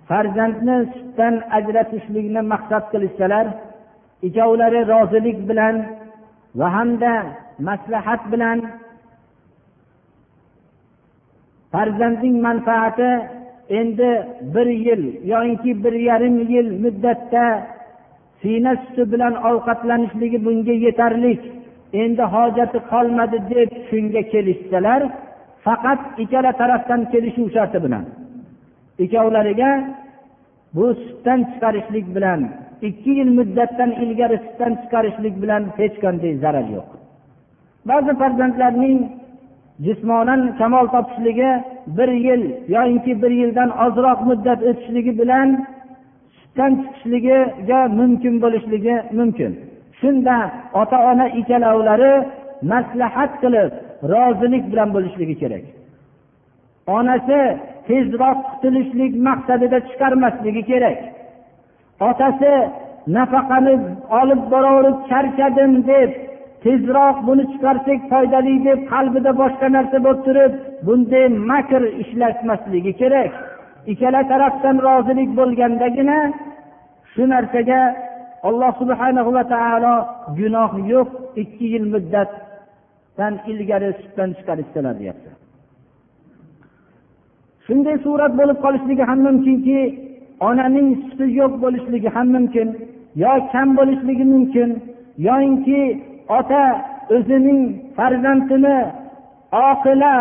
farzandni 0.09 0.76
sutdan 0.94 1.35
ajratishlikni 1.59 2.42
maqsad 2.52 2.85
qilishsalar 2.92 3.46
ikkovlari 4.28 4.81
rozilik 4.92 5.38
bilan 5.48 5.76
va 6.59 6.68
hamda 6.77 7.12
maslahat 7.68 8.23
bilan 8.33 8.59
farzandning 11.73 12.37
manfaati 12.47 13.11
endi 13.81 14.11
bir 14.55 14.68
yil 14.87 15.03
yoinki 15.33 15.71
bir 15.85 15.94
yarim 16.09 16.37
yil 16.53 16.68
muddatda 16.85 17.44
siyna 18.40 18.73
suti 18.83 19.03
bilan 19.12 19.35
ovqatlanishligi 19.49 20.38
bunga 20.47 20.75
yetarli 20.87 21.33
endi 22.03 22.25
hojati 22.35 22.79
qolmadi 22.92 23.38
deb 23.51 23.71
shunga 23.88 24.23
kelishsalar 24.33 25.01
faqat 25.64 26.01
ikkala 26.23 26.53
tarafdan 26.61 27.01
kelishuv 27.12 27.49
sharti 27.57 27.79
bilan. 27.85 28.05
Ikkovlariga 29.05 29.71
bu 30.77 30.87
sutdan 31.05 31.40
chiqarishlik 31.51 32.07
bilan 32.16 32.40
ikki 32.88 33.11
yil 33.19 33.31
muddatdan 33.38 33.91
ilgari 34.03 34.37
sutdan 34.45 34.73
chiqarishlik 34.83 35.35
bilan 35.43 35.62
hech 35.79 35.97
qanday 36.05 36.33
zarar 36.43 36.67
yo'q. 36.77 36.88
Ba'zi 37.88 38.12
farzandlarning 38.21 38.99
jismonan 39.87 40.41
kamol 40.61 40.87
topishligi 40.95 41.51
bir 41.99 42.11
yil 42.27 42.43
yoyinki 42.75 43.12
bir 43.23 43.33
yildan 43.41 43.71
ozroq 43.85 44.21
muddat 44.31 44.61
o'tishligi 44.71 45.12
bilan 45.21 45.49
sutdan 46.38 46.73
chiqishligiga 46.83 47.81
mumkin 47.99 48.35
bo'lishligi 48.45 48.95
mumkin. 49.19 49.53
Shunda 50.01 50.37
ota 50.81 50.99
ona 51.11 51.27
ikkalovlari 51.41 52.12
maslahat 52.73 53.33
qilib 53.43 53.71
rozilik 54.12 54.64
bilan 54.73 54.88
bo'lishligi 54.97 55.37
kerak. 55.43 55.64
Onasi 56.97 57.41
tezroq 57.88 58.38
qutulishlik 58.51 59.12
maqsadida 59.29 59.79
chiqarmasligi 59.88 60.62
kerak. 60.71 60.99
Otasi 62.09 62.53
nafaqani 63.17 63.75
olib 64.21 64.43
boraverib 64.53 64.99
charchadim 65.11 65.73
deb 65.91 66.11
tezroq 66.65 67.17
buni 67.29 67.45
chiqarsak 67.53 68.01
foydali 68.11 68.55
deb 68.69 68.81
qalbida 68.93 69.33
boshqa 69.43 69.67
narsa 69.77 69.99
bo'lib 70.07 70.21
turib 70.27 70.53
bunday 70.87 71.27
makr 71.51 71.83
ishlatmasligi 72.03 72.93
kerak. 73.01 73.33
Ikkala 73.93 74.21
tarafdan 74.33 74.77
rozilik 74.87 75.31
bo'lgandagina 75.39 76.19
shu 77.13 77.23
narsaga 77.33 77.81
alloh 78.49 78.73
subhana 78.81 79.21
va 79.27 79.45
taolo 79.55 79.95
gunoh 80.39 80.71
yo'q 80.93 81.09
ikki 81.43 81.67
yil 81.75 81.87
muddatdan 81.95 83.35
ilgari 83.51 83.91
sutdan 84.01 84.31
chiqarishsalar 84.39 84.95
deyapti 85.01 85.31
shunday 87.67 87.97
surat 88.07 88.33
bo'lib 88.41 88.59
qolishligi 88.65 89.05
ham 89.11 89.19
mumkinki 89.29 89.81
onaning 90.46 90.88
suti 91.07 91.27
yo'q 91.40 91.53
bo'lishligi 91.64 92.09
ham 92.16 92.29
mumkin 92.37 92.68
yo 93.22 93.33
kam 93.53 93.68
bo'lishligi 93.79 94.24
mumkin 94.35 94.70
yoyinki 95.29 95.81
ota 96.38 96.64
o'zining 97.16 97.61
farzandini 97.96 98.79
oqila 99.68 100.14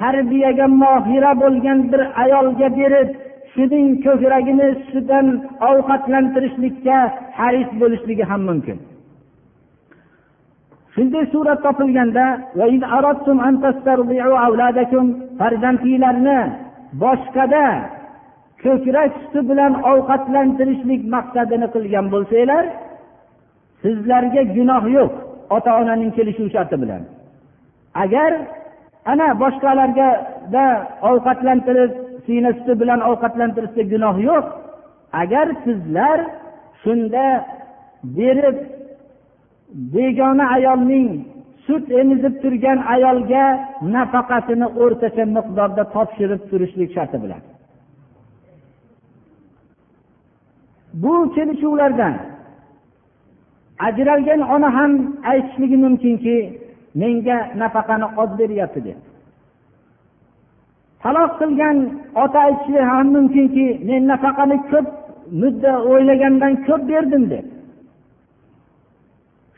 tarbiyaga 0.00 0.66
mohira 0.82 1.32
bo'lgan 1.42 1.78
bir 1.92 2.02
ayolga 2.22 2.68
berib 2.78 3.08
shuning 3.54 3.88
ko'kragini 4.04 4.68
sutidan 4.82 5.26
ovqatlantirishlikka 5.70 6.98
haris 7.38 7.70
bo'lishligi 7.80 8.24
ham 8.30 8.42
mumkin. 8.48 8.78
Shunday 10.94 11.24
surat 11.32 11.60
topilganda 11.66 12.26
farzandinglarni 15.40 16.38
boshqada 17.02 17.64
ko'krak 18.64 19.10
suti 19.22 19.40
bilan 19.50 19.72
ovqatlantirishlik 19.92 21.02
maqsadini 21.14 21.68
qilgan 21.74 22.06
bo'lsanglar 22.14 22.64
sizlarga 23.82 24.42
gunoh 24.56 24.84
yo'q 24.96 25.12
ota 25.56 25.70
onaning 25.80 26.10
kelishuv 26.16 26.48
sharti 26.54 26.76
bilan. 26.82 27.02
Agar 28.04 28.30
ana 29.12 29.28
boshqalarga 29.42 30.08
ovqatlantirib 31.10 31.92
siyna 32.26 32.50
suti 32.58 32.74
bilan 32.80 33.00
ovqatlantirishda 33.10 33.82
gunoh 33.92 34.16
yo'q 34.28 34.46
agar 35.22 35.46
sizlar 35.64 36.18
shunda 36.82 37.26
berib 38.18 38.56
begona 39.94 40.44
ayolning 40.56 41.08
sut 41.66 41.84
emizib 42.00 42.34
turgan 42.42 42.78
ayolga 42.94 43.44
nafaqasini 43.94 44.66
o'rtacha 44.82 45.24
miqdorda 45.36 45.82
topshirib 45.94 46.40
turishlik 46.50 46.90
sharti 46.96 47.18
bilan. 47.24 47.42
Bu 51.02 51.32
kelishuvlardan 51.34 52.14
ajralgan 53.78 54.40
ona 54.54 54.74
ham 54.76 54.92
aytishligi 55.30 55.76
mumkinki 55.84 56.36
menga 57.00 57.38
nafaqani 57.60 58.06
oz 58.22 58.30
beryapti 58.38 58.80
deb. 58.86 58.98
Taloq 61.02 61.32
qilgan 61.40 61.76
ota 62.22 62.38
aytishi 62.46 62.80
ham 62.90 63.06
mumkinki 63.16 63.66
men 63.88 64.02
nafaqani 64.12 64.56
ko'p 64.70 64.86
mudda 65.40 65.72
o'ylagandan 65.90 66.52
ko'p 66.66 66.82
berdim 66.90 67.24
deb. 67.32 67.46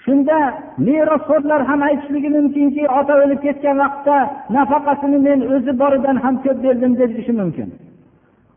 Shunda 0.04 0.38
merosxo'rlar 0.86 1.60
ham 1.70 1.80
aytishligi 1.88 2.30
mumkinki 2.38 2.82
ota 2.98 3.12
o'lib 3.22 3.40
ketgan 3.46 3.76
vaqtda 3.84 4.16
nafaqasini 4.56 5.18
men 5.26 5.38
o'zi 5.54 5.72
boridan 5.82 6.16
ham 6.24 6.34
ko'p 6.44 6.58
berdim 6.64 6.92
deyishi 7.00 7.32
mumkin. 7.40 7.68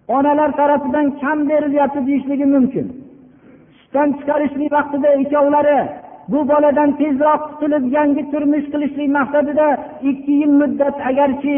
Onalar 0.07 0.51
tarafidan 0.59 1.07
kam 1.21 1.49
berilyapti 1.49 2.07
deyishligi 2.07 2.45
mumkin. 2.45 2.85
Sutdan 3.79 4.09
chiqarishlik 4.17 4.71
vaqtida 4.77 5.09
ikkovlari 5.23 5.79
bu 6.31 6.39
boladan 6.51 6.89
tezroq 6.99 7.41
qutulib 7.49 7.83
yangi 7.97 8.23
turmush 8.31 8.67
qilishlik 8.73 9.09
maqsadida 9.17 9.67
ikki 10.09 10.33
yil 10.41 10.53
muddat 10.61 10.95
agarchi 11.09 11.57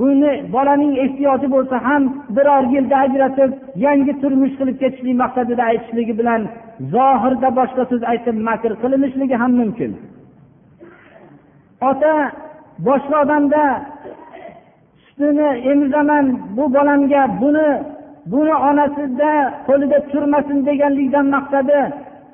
buni 0.00 0.32
bolaning 0.54 0.92
ehtiyoji 1.04 1.48
bo'lsa 1.54 1.76
ham 1.86 2.02
biror 2.36 2.64
yilda 2.74 2.96
ajratib 3.04 3.50
yangi 3.86 4.12
turmush 4.22 4.54
qilib 4.58 4.76
ketishlik 4.82 5.16
maqsadida 5.22 5.62
aytishligi 5.70 6.14
bilan 6.20 6.40
zohirda 6.94 7.48
boshqa 7.58 7.82
so'z 7.90 8.02
aytib 8.12 8.36
makr 8.48 8.72
qilinishligi 8.82 9.36
ham 9.42 9.52
mumkin. 9.60 9.90
Ota 11.90 12.12
boshqa 12.88 13.16
odamda 13.24 13.62
sutini 15.16 15.70
emizaman 15.70 16.40
bu 16.56 16.74
bolamga 16.74 17.22
buni 17.40 17.68
buni 18.32 18.54
onasida 18.68 19.32
qo'lida 19.66 19.98
turmasin 20.10 20.58
deganlikdan 20.68 21.26
maqsadi 21.34 21.80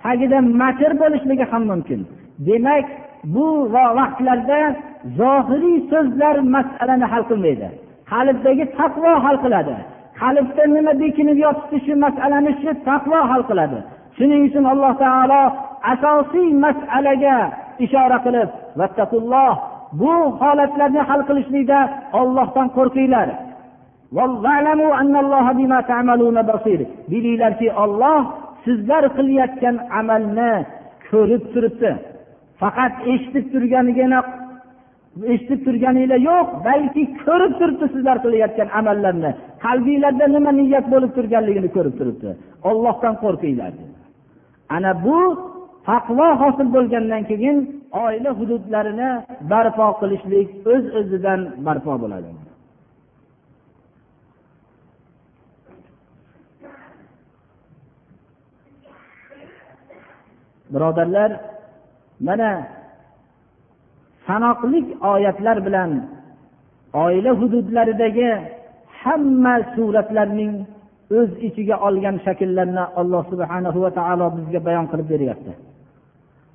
tagida 0.03 0.39
makr 0.63 0.93
bo'lishligi 1.03 1.45
ham 1.53 1.63
mumkin. 1.71 2.01
Demak 2.47 2.87
bu 3.35 3.47
vaqtlarda 3.99 4.61
zohiriy 5.19 5.79
so'zlar 5.91 6.37
masalani 6.55 7.07
hal 7.13 7.23
qilmaydi. 7.31 7.69
Qalbdagi 8.11 8.65
taqvo 8.79 9.13
hal 9.25 9.37
qiladi. 9.45 9.77
Qalbda 10.21 10.65
nima 10.77 10.93
bekinib 11.03 11.39
yotibdi 11.47 11.79
shu 11.85 11.93
masalani 12.05 12.53
shu 12.63 12.71
taqvo 12.89 13.19
hal 13.31 13.43
qiladi. 13.51 13.79
Shuning 14.17 14.43
uchun 14.49 14.65
alloh 14.73 14.93
taolo 15.05 15.43
asosiy 15.93 16.49
masalaga 16.65 17.37
ishora 17.85 18.19
qilib 18.25 18.49
vattaqulloh 18.79 19.53
bu 20.01 20.13
holatlarni 20.41 21.03
hal 21.09 21.21
qilishlikda 21.29 21.79
ollohdan 22.21 22.69
qo'rqinglar. 22.77 23.29
Bilinglarki 27.13 27.69
olloh 27.83 28.21
sizlar 28.65 29.05
qilayotgan 29.17 29.77
amalni 30.01 30.53
ko'rib 31.11 31.43
turibdi. 31.53 31.91
Faqat 32.61 32.93
eshitib 33.13 33.47
turganigina 33.53 34.19
eshitib 35.33 35.61
turganinglar 35.67 36.21
yo'q 36.31 36.47
balki 36.69 37.03
ko'rib 37.25 37.53
turibdi 37.61 37.87
sizlar 37.95 38.17
qilayotgan 38.25 38.69
amallarni. 38.81 39.31
Qalbinglarda 39.65 40.27
nima 40.35 40.51
niyat 40.59 40.87
bo'lib 40.93 41.11
turganligini 41.17 41.69
ko'rib 41.77 41.95
turibdi. 42.01 42.31
Ollohdan 42.71 43.15
qo'rqinglar. 43.25 43.73
Ana 44.77 44.93
bu 45.05 45.19
taqvo 45.89 46.29
hosil 46.43 46.69
bo'lgandan 46.77 47.23
keyin 47.31 47.57
oila 48.05 48.31
hududlarini 48.39 49.11
barpo 49.51 49.87
qilishlik 50.01 50.49
o'z 50.73 50.85
öz 50.85 50.85
o'zidan 50.99 51.41
barpo 51.67 51.93
bo'ladi. 52.03 52.31
Birodarlar 60.73 61.31
mana 62.27 62.51
sanoqli 64.27 64.81
oyatlar 65.13 65.57
bilan 65.67 65.91
oila 67.05 67.31
hududlaridagi 67.41 68.31
hamma 69.03 69.55
suratlarning 69.75 70.53
o'z 71.19 71.31
ichiga 71.49 71.77
olgan 71.87 72.17
shakllarni 72.27 72.85
alloh 73.01 73.23
subhanahu 73.33 73.79
va 73.85 73.91
taolo 73.99 74.27
bizga 74.37 74.61
bayon 74.69 74.87
qilib 74.91 75.09
beryapti. 75.15 75.53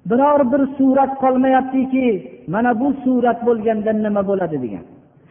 Biror 0.09 0.41
bir 0.51 0.61
surat 0.77 1.11
qolmayaptiki 1.23 2.07
mana 2.53 2.71
bu 2.79 2.87
surat 3.03 3.39
bo'lganda 3.47 3.91
nima 4.05 4.21
bo'ladi 4.29 4.57
degan. 4.63 4.85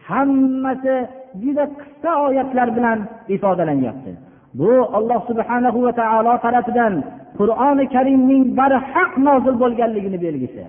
Hammasi 0.09 0.95
juda 1.41 1.65
qisqa 1.79 2.11
oyatlar 2.27 2.67
bilan 2.77 2.99
ifodalanyapti. 3.35 4.11
Bu 4.59 4.71
alloh 4.97 5.19
subhana 5.29 5.69
va 5.85 5.91
taolo 6.01 6.33
tarafidan 6.45 6.93
qur'oni 7.39 7.85
karimning 7.95 8.43
barhaq 8.59 9.11
nozil 9.27 9.55
bo'lganligini 9.63 10.19
belgisi. 10.25 10.63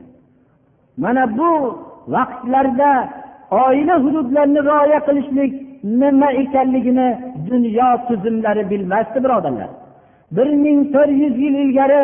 Mana 1.03 1.23
bu 1.39 1.53
vaqtlarda 2.15 2.91
oila 3.65 3.95
hududlarini 4.05 4.61
rioya 4.69 5.01
qilishlik 5.07 5.53
nima 6.01 6.29
ekanligini 6.43 7.09
dunyo 7.51 7.91
tuzumlari 8.09 8.63
bilmasdi 8.71 9.19
birodarlar. 9.25 9.71
Bir 10.37 10.49
ming 10.65 10.79
to'rt 10.95 11.13
yuz 11.23 11.35
yil 11.45 11.55
ilgari 11.65 12.03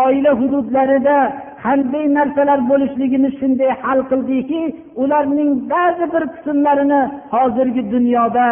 oila 0.00 0.30
hududlarida 0.40 1.16
qanday 1.64 2.04
narsalar 2.18 2.60
bo'lishligini 2.70 3.30
shunday 3.38 3.70
hal 3.82 4.00
qildiki 4.10 4.60
ularning 5.02 5.50
ba'zi 5.72 6.04
bir 6.14 6.24
qismlarini 6.34 7.00
hozirgi 7.34 7.82
dunyoda 7.94 8.44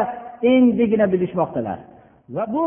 endigina 0.53 1.07
bilishmoqdalar. 1.13 1.79
Va 2.35 2.45
bu 2.55 2.65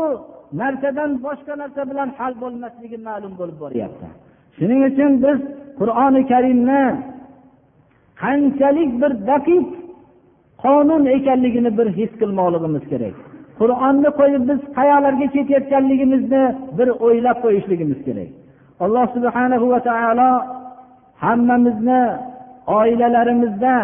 narsadan 0.60 1.10
boshqa 1.26 1.54
narsa 1.62 1.82
bilan 1.90 2.08
hal 2.18 2.32
bo'lmasligi 2.42 2.98
ma'lum 3.08 3.32
bo'lib 3.40 3.56
boryapti. 3.64 4.06
Shuning 4.56 4.80
uchun 4.90 5.12
biz 5.24 5.38
qur'oni 5.80 6.22
karimni 6.32 6.82
qanchalik 8.22 8.90
bir 9.02 9.12
daqiq 9.30 9.66
qonun 10.64 11.02
ekanligini 11.16 11.70
bir 11.78 11.88
his 11.98 12.10
qilmoqligimiz 12.20 12.84
kerak. 12.92 13.16
Qur'onni 13.60 14.10
qo'yib 14.20 14.42
biz 14.50 14.60
qayoqlarga 14.78 15.26
ketayotganligimizni 15.36 16.42
bir 16.78 16.88
o'ylab 17.06 17.38
qo'yishligimiz 17.44 18.00
kerak. 18.08 18.30
Alloh 18.80 19.06
subhana 19.14 19.56
va 19.72 19.80
taolo 19.88 20.30
hammamizni 21.24 22.02
oilalarimizda 22.78 23.76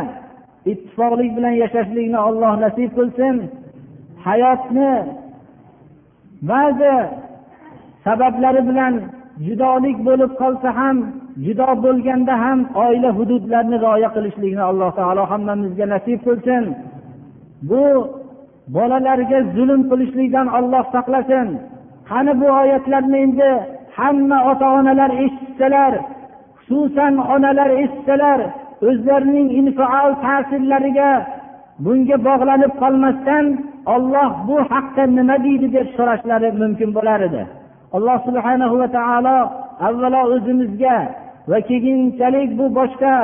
ittifoqlik 0.72 1.30
bilan 1.36 1.54
yashashlikni 1.62 2.18
olloh 2.28 2.52
nasib 2.64 2.90
qilsin. 2.98 3.34
Hayotni 4.26 4.92
ba'zi 6.50 6.96
sabablari 8.04 8.62
bilan 8.68 8.94
judolik 9.46 9.96
bo'lib 10.08 10.32
qolsa 10.42 10.68
ham 10.78 10.96
judo 11.44 11.68
bo'lganda 11.84 12.34
ham 12.44 12.58
oila 12.84 13.10
hududlarini 13.18 13.76
rioya 13.84 14.08
qilishlikni 14.16 14.62
alloh 14.70 14.90
taolo 14.98 15.22
hammamizga 15.32 15.86
nasib 15.94 16.18
qilsin. 16.26 16.64
Bu 17.70 17.84
bolalarga 18.76 19.38
zulm 19.56 19.80
qilishlikdan 19.90 20.46
olloh 20.58 20.84
saqlasin. 20.94 21.48
Qani 22.08 22.32
bu 22.40 22.46
oyatlarni 22.60 23.18
endi 23.26 23.50
hamma 23.96 24.38
ota 24.50 24.66
onalar 24.78 25.10
eshitsalar 25.24 25.92
xususan 26.66 27.14
onalar 27.34 27.70
eshitsalar 27.82 28.40
o'zlarining 28.88 29.48
infial 29.60 30.10
ta'sirlariga 30.24 31.10
bunga 31.84 32.16
bog'lanib 32.28 32.72
qolmasdan 32.82 33.44
olloh 33.94 34.30
bu 34.48 34.56
haqda 34.72 35.02
nima 35.18 35.36
deydi 35.46 35.66
deb 35.76 35.86
so'rashlari 35.96 36.48
mumkin 36.62 36.90
bo'lar 36.96 37.20
edi. 37.28 37.42
Alloh 37.96 38.18
subhanahu 38.26 38.74
va 38.80 38.88
taolo 38.98 39.38
avvalo 39.88 40.20
o'zimizga 40.34 40.96
va 41.50 41.58
keyinchalik 41.68 42.48
bu 42.58 42.66
boshqa 42.78 43.14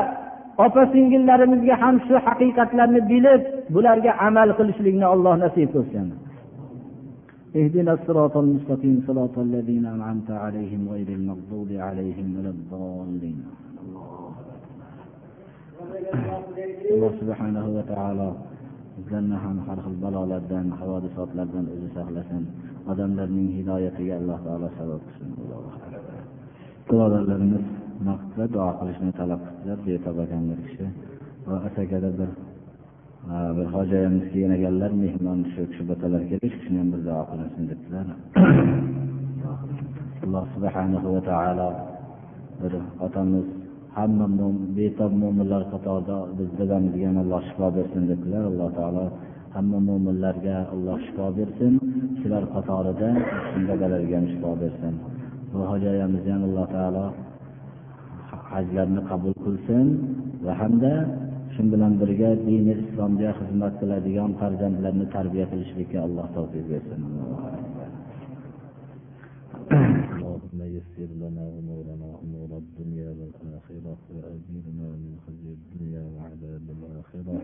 opa 0.65 0.83
singillarimizga 0.93 1.75
ham 1.83 1.97
shu 2.07 2.15
haqiqatlarni 2.27 3.01
bilib 3.11 3.43
bularga 3.75 4.13
amal 4.29 4.49
qilishlikni 4.59 5.07
alloh 5.15 5.35
nasib 5.45 5.69
qilsin. 5.75 6.07
اهدنا 7.55 7.93
الصراط 7.93 8.37
المستقيم 8.37 9.05
صراط 9.07 9.39
الذين 9.39 9.87
أنعمت 9.87 10.31
عليهم 10.31 10.89
غير 10.89 11.09
المغضوب 11.09 11.69
عليهم 11.73 12.37
ولا 12.39 12.51
الضالين. 12.51 13.45
الله 16.91 17.13
سبحانه 17.21 17.67
وتعالى 17.69 18.33
بزلنا 18.99 19.39
عن 19.39 19.57
خلق 19.69 19.87
البلالة 19.87 20.39
دان 20.51 20.73
حوادث 20.81 21.19
أطلب 21.19 21.49
دان 21.53 21.67
أزي 21.75 21.89
سهلة 21.95 22.31
ودن 22.89 23.19
من 23.37 23.47
هداية 23.59 24.19
الله 24.19 24.39
تعالى 24.45 24.69
سبب 24.79 25.01
بسم 25.09 25.31
الله. 25.39 25.59
الرحمن 25.59 25.95
الرحيم 26.01 26.27
كل 26.89 26.97
هذا 26.97 27.19
لنس 27.39 27.67
نقص 28.07 28.51
دعا 28.55 28.73
قلشنا 28.73 29.11
تلقص 29.11 29.53
ذات 29.67 29.79
ليتبقى 29.87 30.27
عن 30.33 30.45
نفسه 30.53 30.91
وأتكذب 31.47 32.29
bir 33.57 33.67
hojayamiz 33.75 34.25
kelgan 34.33 34.53
ekanlar 34.59 34.91
mehmon 35.05 35.41
shu 35.53 35.61
kishi 35.71 35.83
botalar 35.91 36.23
keldi 36.31 36.47
shu 36.53 36.59
kishini 36.61 36.79
ham 36.83 36.89
bir 36.95 37.01
duo 37.07 37.23
qilinsin 37.31 37.65
debdilar. 37.71 38.07
Alloh 40.25 40.45
subhanahu 40.55 41.09
va 41.15 41.23
taolo 41.31 41.71
bir 42.61 42.73
otamiz 43.07 43.47
hamma 43.97 44.27
betob 44.79 45.13
mo'minlar 45.23 45.63
qatorida 45.73 46.17
biz 46.39 46.49
dadamizga 46.59 47.07
ham 47.11 47.19
alloh 47.25 47.43
shifo 47.49 47.67
bersin 47.77 48.03
debdilar. 48.11 48.43
Alloh 48.51 48.69
taolo 48.79 49.05
hamma 49.57 49.79
mo'minlarga 49.89 50.57
alloh 50.75 50.99
shifo 51.07 51.27
bersin. 51.39 51.73
Shular 52.21 52.45
qatorida 52.55 53.09
dadalarga 53.69 54.15
ham 54.19 54.27
shifo 54.33 54.51
bersin. 54.63 54.95
Bu 55.51 55.59
hojayamizni 55.71 56.31
ham 56.35 56.43
alloh 56.49 56.67
taolo 56.77 57.07
hajlarni 58.53 59.01
qabul 59.11 59.35
qilsin 59.45 59.87
va 60.45 60.53
hamda 60.61 60.95
shu 61.57 61.65
bilan 61.73 61.93
birga 62.01 62.31
dini 62.47 62.73
islomga 62.85 63.31
xizmat 63.39 63.73
qiladigan 63.81 64.31
farzandlarni 64.41 65.07
tarbiya 65.15 65.47
qilishlikka 65.53 65.99
alloh 66.07 66.27
tavfiq 66.37 66.65
bersin 66.71 67.03
اللهم 70.37 70.61
يسر 70.77 71.11
لنا 71.23 71.45
امورنا 71.59 72.09
امور 72.25 72.51
الدنيا 72.63 73.11
والاخره 73.19 73.99
واجرنا 74.17 74.89
من 75.03 75.13
خزي 75.25 75.51
الدنيا 75.59 76.03
وعذاب 76.15 76.67
الاخرة. 76.77 77.37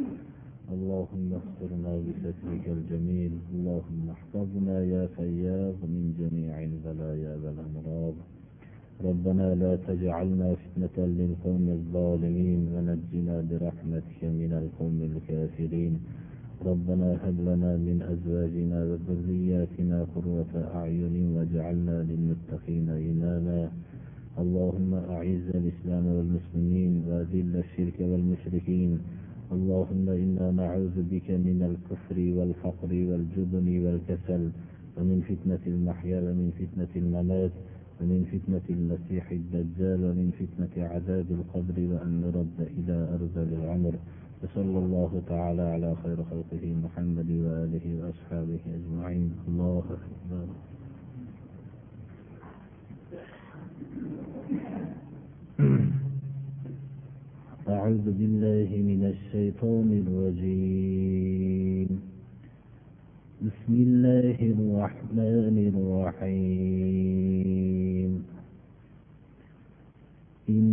اللهم 0.75 1.31
استرنا 1.43 1.93
بسترك 2.07 2.65
الجميل 2.77 3.33
اللهم 3.55 4.05
احفظنا 4.17 4.77
يا 4.95 5.05
فياض 5.17 5.79
من 5.95 6.05
جميع 6.21 6.55
البلايا 6.71 7.33
والامراض 7.43 8.17
ربنا 9.05 9.55
لا 9.55 9.76
تجعلنا 9.76 10.55
فتنة 10.55 10.96
للقوم 11.18 11.64
الظالمين 11.78 12.61
ونجنا 12.74 13.36
برحمتك 13.50 14.20
من 14.22 14.53
القوم 14.62 14.98
الكافرين. 15.11 15.92
ربنا 16.66 17.09
هب 17.24 17.36
لنا 17.48 17.70
من 17.86 17.98
أزواجنا 18.14 18.78
وذرياتنا 18.88 20.07
قرة 20.14 20.53
أعين 20.74 21.16
واجعلنا 21.34 21.96
للمتقين 22.09 22.88
إماما. 23.11 23.61
اللهم 24.38 24.94
أعز 24.94 25.46
الإسلام 25.61 26.07
والمسلمين 26.07 26.92
وأذل 27.09 27.55
الشرك 27.64 27.98
والمشركين. 28.00 28.98
اللهم 29.53 30.07
إنا 30.09 30.50
نعوذ 30.50 30.96
بك 31.12 31.28
من 31.30 31.59
الكفر 31.70 32.18
والفقر 32.36 32.92
والجبن 33.09 33.66
والكسل 33.84 34.42
ومن 34.96 35.18
فتنة 35.28 35.62
المحيا 35.66 36.18
ومن 36.20 36.48
فتنة 36.61 36.92
الممات. 37.03 37.55
ومن 38.03 38.24
فتنة 38.32 38.66
المسيح 38.70 39.30
الدجال 39.30 40.05
ومن 40.05 40.30
فتنة 40.40 40.84
عذاب 40.86 41.26
القبر 41.30 41.76
وأن 41.78 42.20
نرد 42.20 42.59
إلى 42.78 42.96
أرذل 43.14 43.55
العمر. 43.55 43.94
وصلى 44.42 44.78
الله 44.78 45.22
تعالى 45.28 45.62
على 45.62 45.94
خير 46.03 46.16
خلقه 46.16 46.74
محمد 46.84 47.30
وآله 47.30 47.84
وأصحابه 48.03 48.61
أجمعين. 48.74 49.32
الله 49.48 49.84
أكبر. 49.98 50.46
أعوذ 57.68 58.07
بالله 58.18 58.68
من 58.76 59.05
الشيطان 59.14 59.88
الرجيم. 60.07 61.88
بسم 63.42 63.74
الله 63.74 64.38
الرحمن 64.55 65.57
الرحيم. 65.74 67.32
إن 70.49 70.72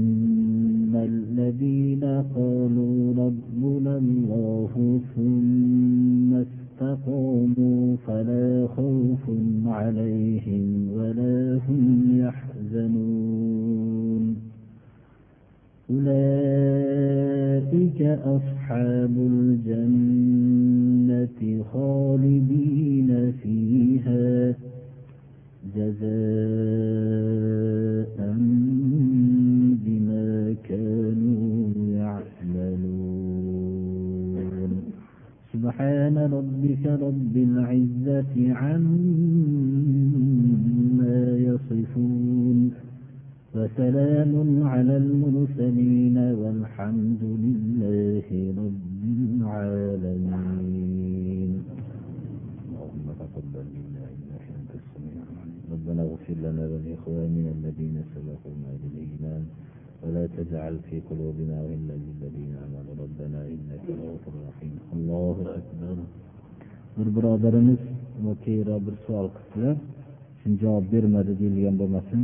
javob 71.16 71.40
deyilgan 71.42 71.76
bo'lmasin. 71.82 72.22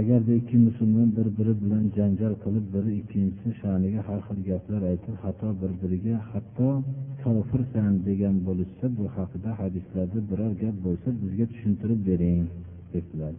Agarda 0.00 0.32
ikki 0.40 0.56
musulmon 0.68 1.08
bir 1.16 1.28
biri 1.38 1.54
bilan 1.62 1.84
janjal 1.98 2.34
qilib 2.44 2.66
biri 2.74 2.90
ikkinchisi 3.00 3.48
sha'niga 3.60 4.00
har 4.08 4.20
xil 4.26 4.38
gaplar 4.50 4.82
aytib 4.90 5.16
hatto 5.24 5.48
bir 5.60 5.72
biriga 5.82 6.16
hatto 6.30 6.68
kofirsan 7.22 7.92
degan 8.08 8.36
bo'lishsa 8.48 8.86
bu 8.98 9.04
haqida 9.16 9.50
hadislarda 9.60 10.18
biror 10.30 10.52
gap 10.62 10.76
bo'lsa 10.86 11.08
bizga 11.22 11.44
tushuntirib 11.52 12.00
bering 12.08 12.42
debdilar. 12.92 13.34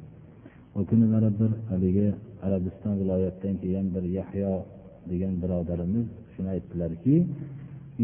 U 0.77 0.79
kuni 0.89 1.05
mana 1.13 1.29
bir 1.39 1.51
haligi 1.69 2.07
arabiston 2.45 2.93
viloyatidan 3.01 3.55
kelgan 3.61 3.87
bir 3.95 4.03
yahyo 4.17 4.53
degan 5.11 5.33
birodarimiz 5.41 6.07
shuni 6.33 6.49
aytdilarki 6.55 7.15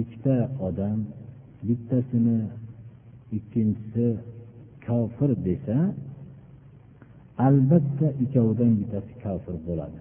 ikkita 0.01 0.35
odam 0.67 0.99
bittasini 1.67 2.37
ikkinchisi 3.37 4.05
kofir 4.87 5.31
desa 5.47 5.77
albatta 7.47 8.07
ikkovidan 8.23 8.71
bittasi 8.79 9.13
kofir 9.23 9.55
bo'ladi. 9.67 9.99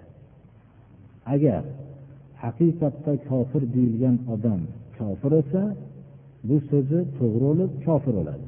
Agar 1.34 1.62
haqiqatda 2.42 3.12
kofir 3.30 3.62
deyilgan 3.74 4.16
odam 4.34 4.60
kofir 4.98 5.30
bo'lsa 5.36 5.62
bu 6.48 6.56
so'zi 6.70 6.98
to'g'ri 7.18 7.40
bo'lib 7.46 7.70
kofir 7.86 8.14
bo'ladi. 8.18 8.46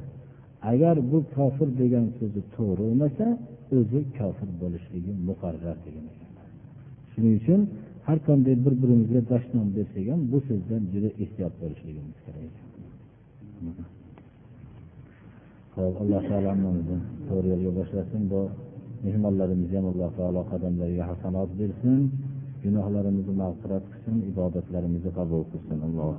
Agar 0.71 0.95
bu 1.11 1.17
kofir 1.35 1.69
degan 1.81 2.05
so'zi 2.17 2.41
to'g'ri 2.55 2.81
bo'lmasa 2.87 3.25
o'zi 3.77 3.99
kofir 4.17 4.49
bo'lishligi 4.61 5.11
muqarrar 5.29 5.77
degan 5.85 6.05
shuning 7.11 7.35
uchun 7.41 7.61
har 8.07 8.17
qanday 8.27 8.55
bir 8.65 8.73
birimizga 8.81 9.21
dashnom 9.31 9.67
bersak 9.77 10.05
ham 10.11 10.21
bu 10.31 10.37
so'zdan 10.47 10.81
juda 10.93 11.09
ehtiyot 11.23 11.53
bo'lishligimiz 11.61 12.17
kerak 12.25 12.53
hop 15.75 15.95
alloh 16.03 16.21
taolo 16.29 16.47
hammamizni 16.53 16.97
to'g'ri 17.27 17.47
yo'lga 17.53 17.71
boshlasin. 17.79 18.21
Bu 18.31 18.41
mehmonlarimizni 19.05 19.75
ham 19.79 19.87
alloh 19.93 20.09
taolo 20.19 20.41
qadamlariga 20.51 21.03
hasanot 21.11 21.49
bersin. 21.59 21.99
Gunohlarimizni 22.63 23.33
mag'firat 23.43 23.83
qilsin. 23.91 24.15
Ibodatlarimizni 24.31 25.11
qabul 25.19 25.43
qilsin. 25.51 25.77
Alloh 25.87 26.13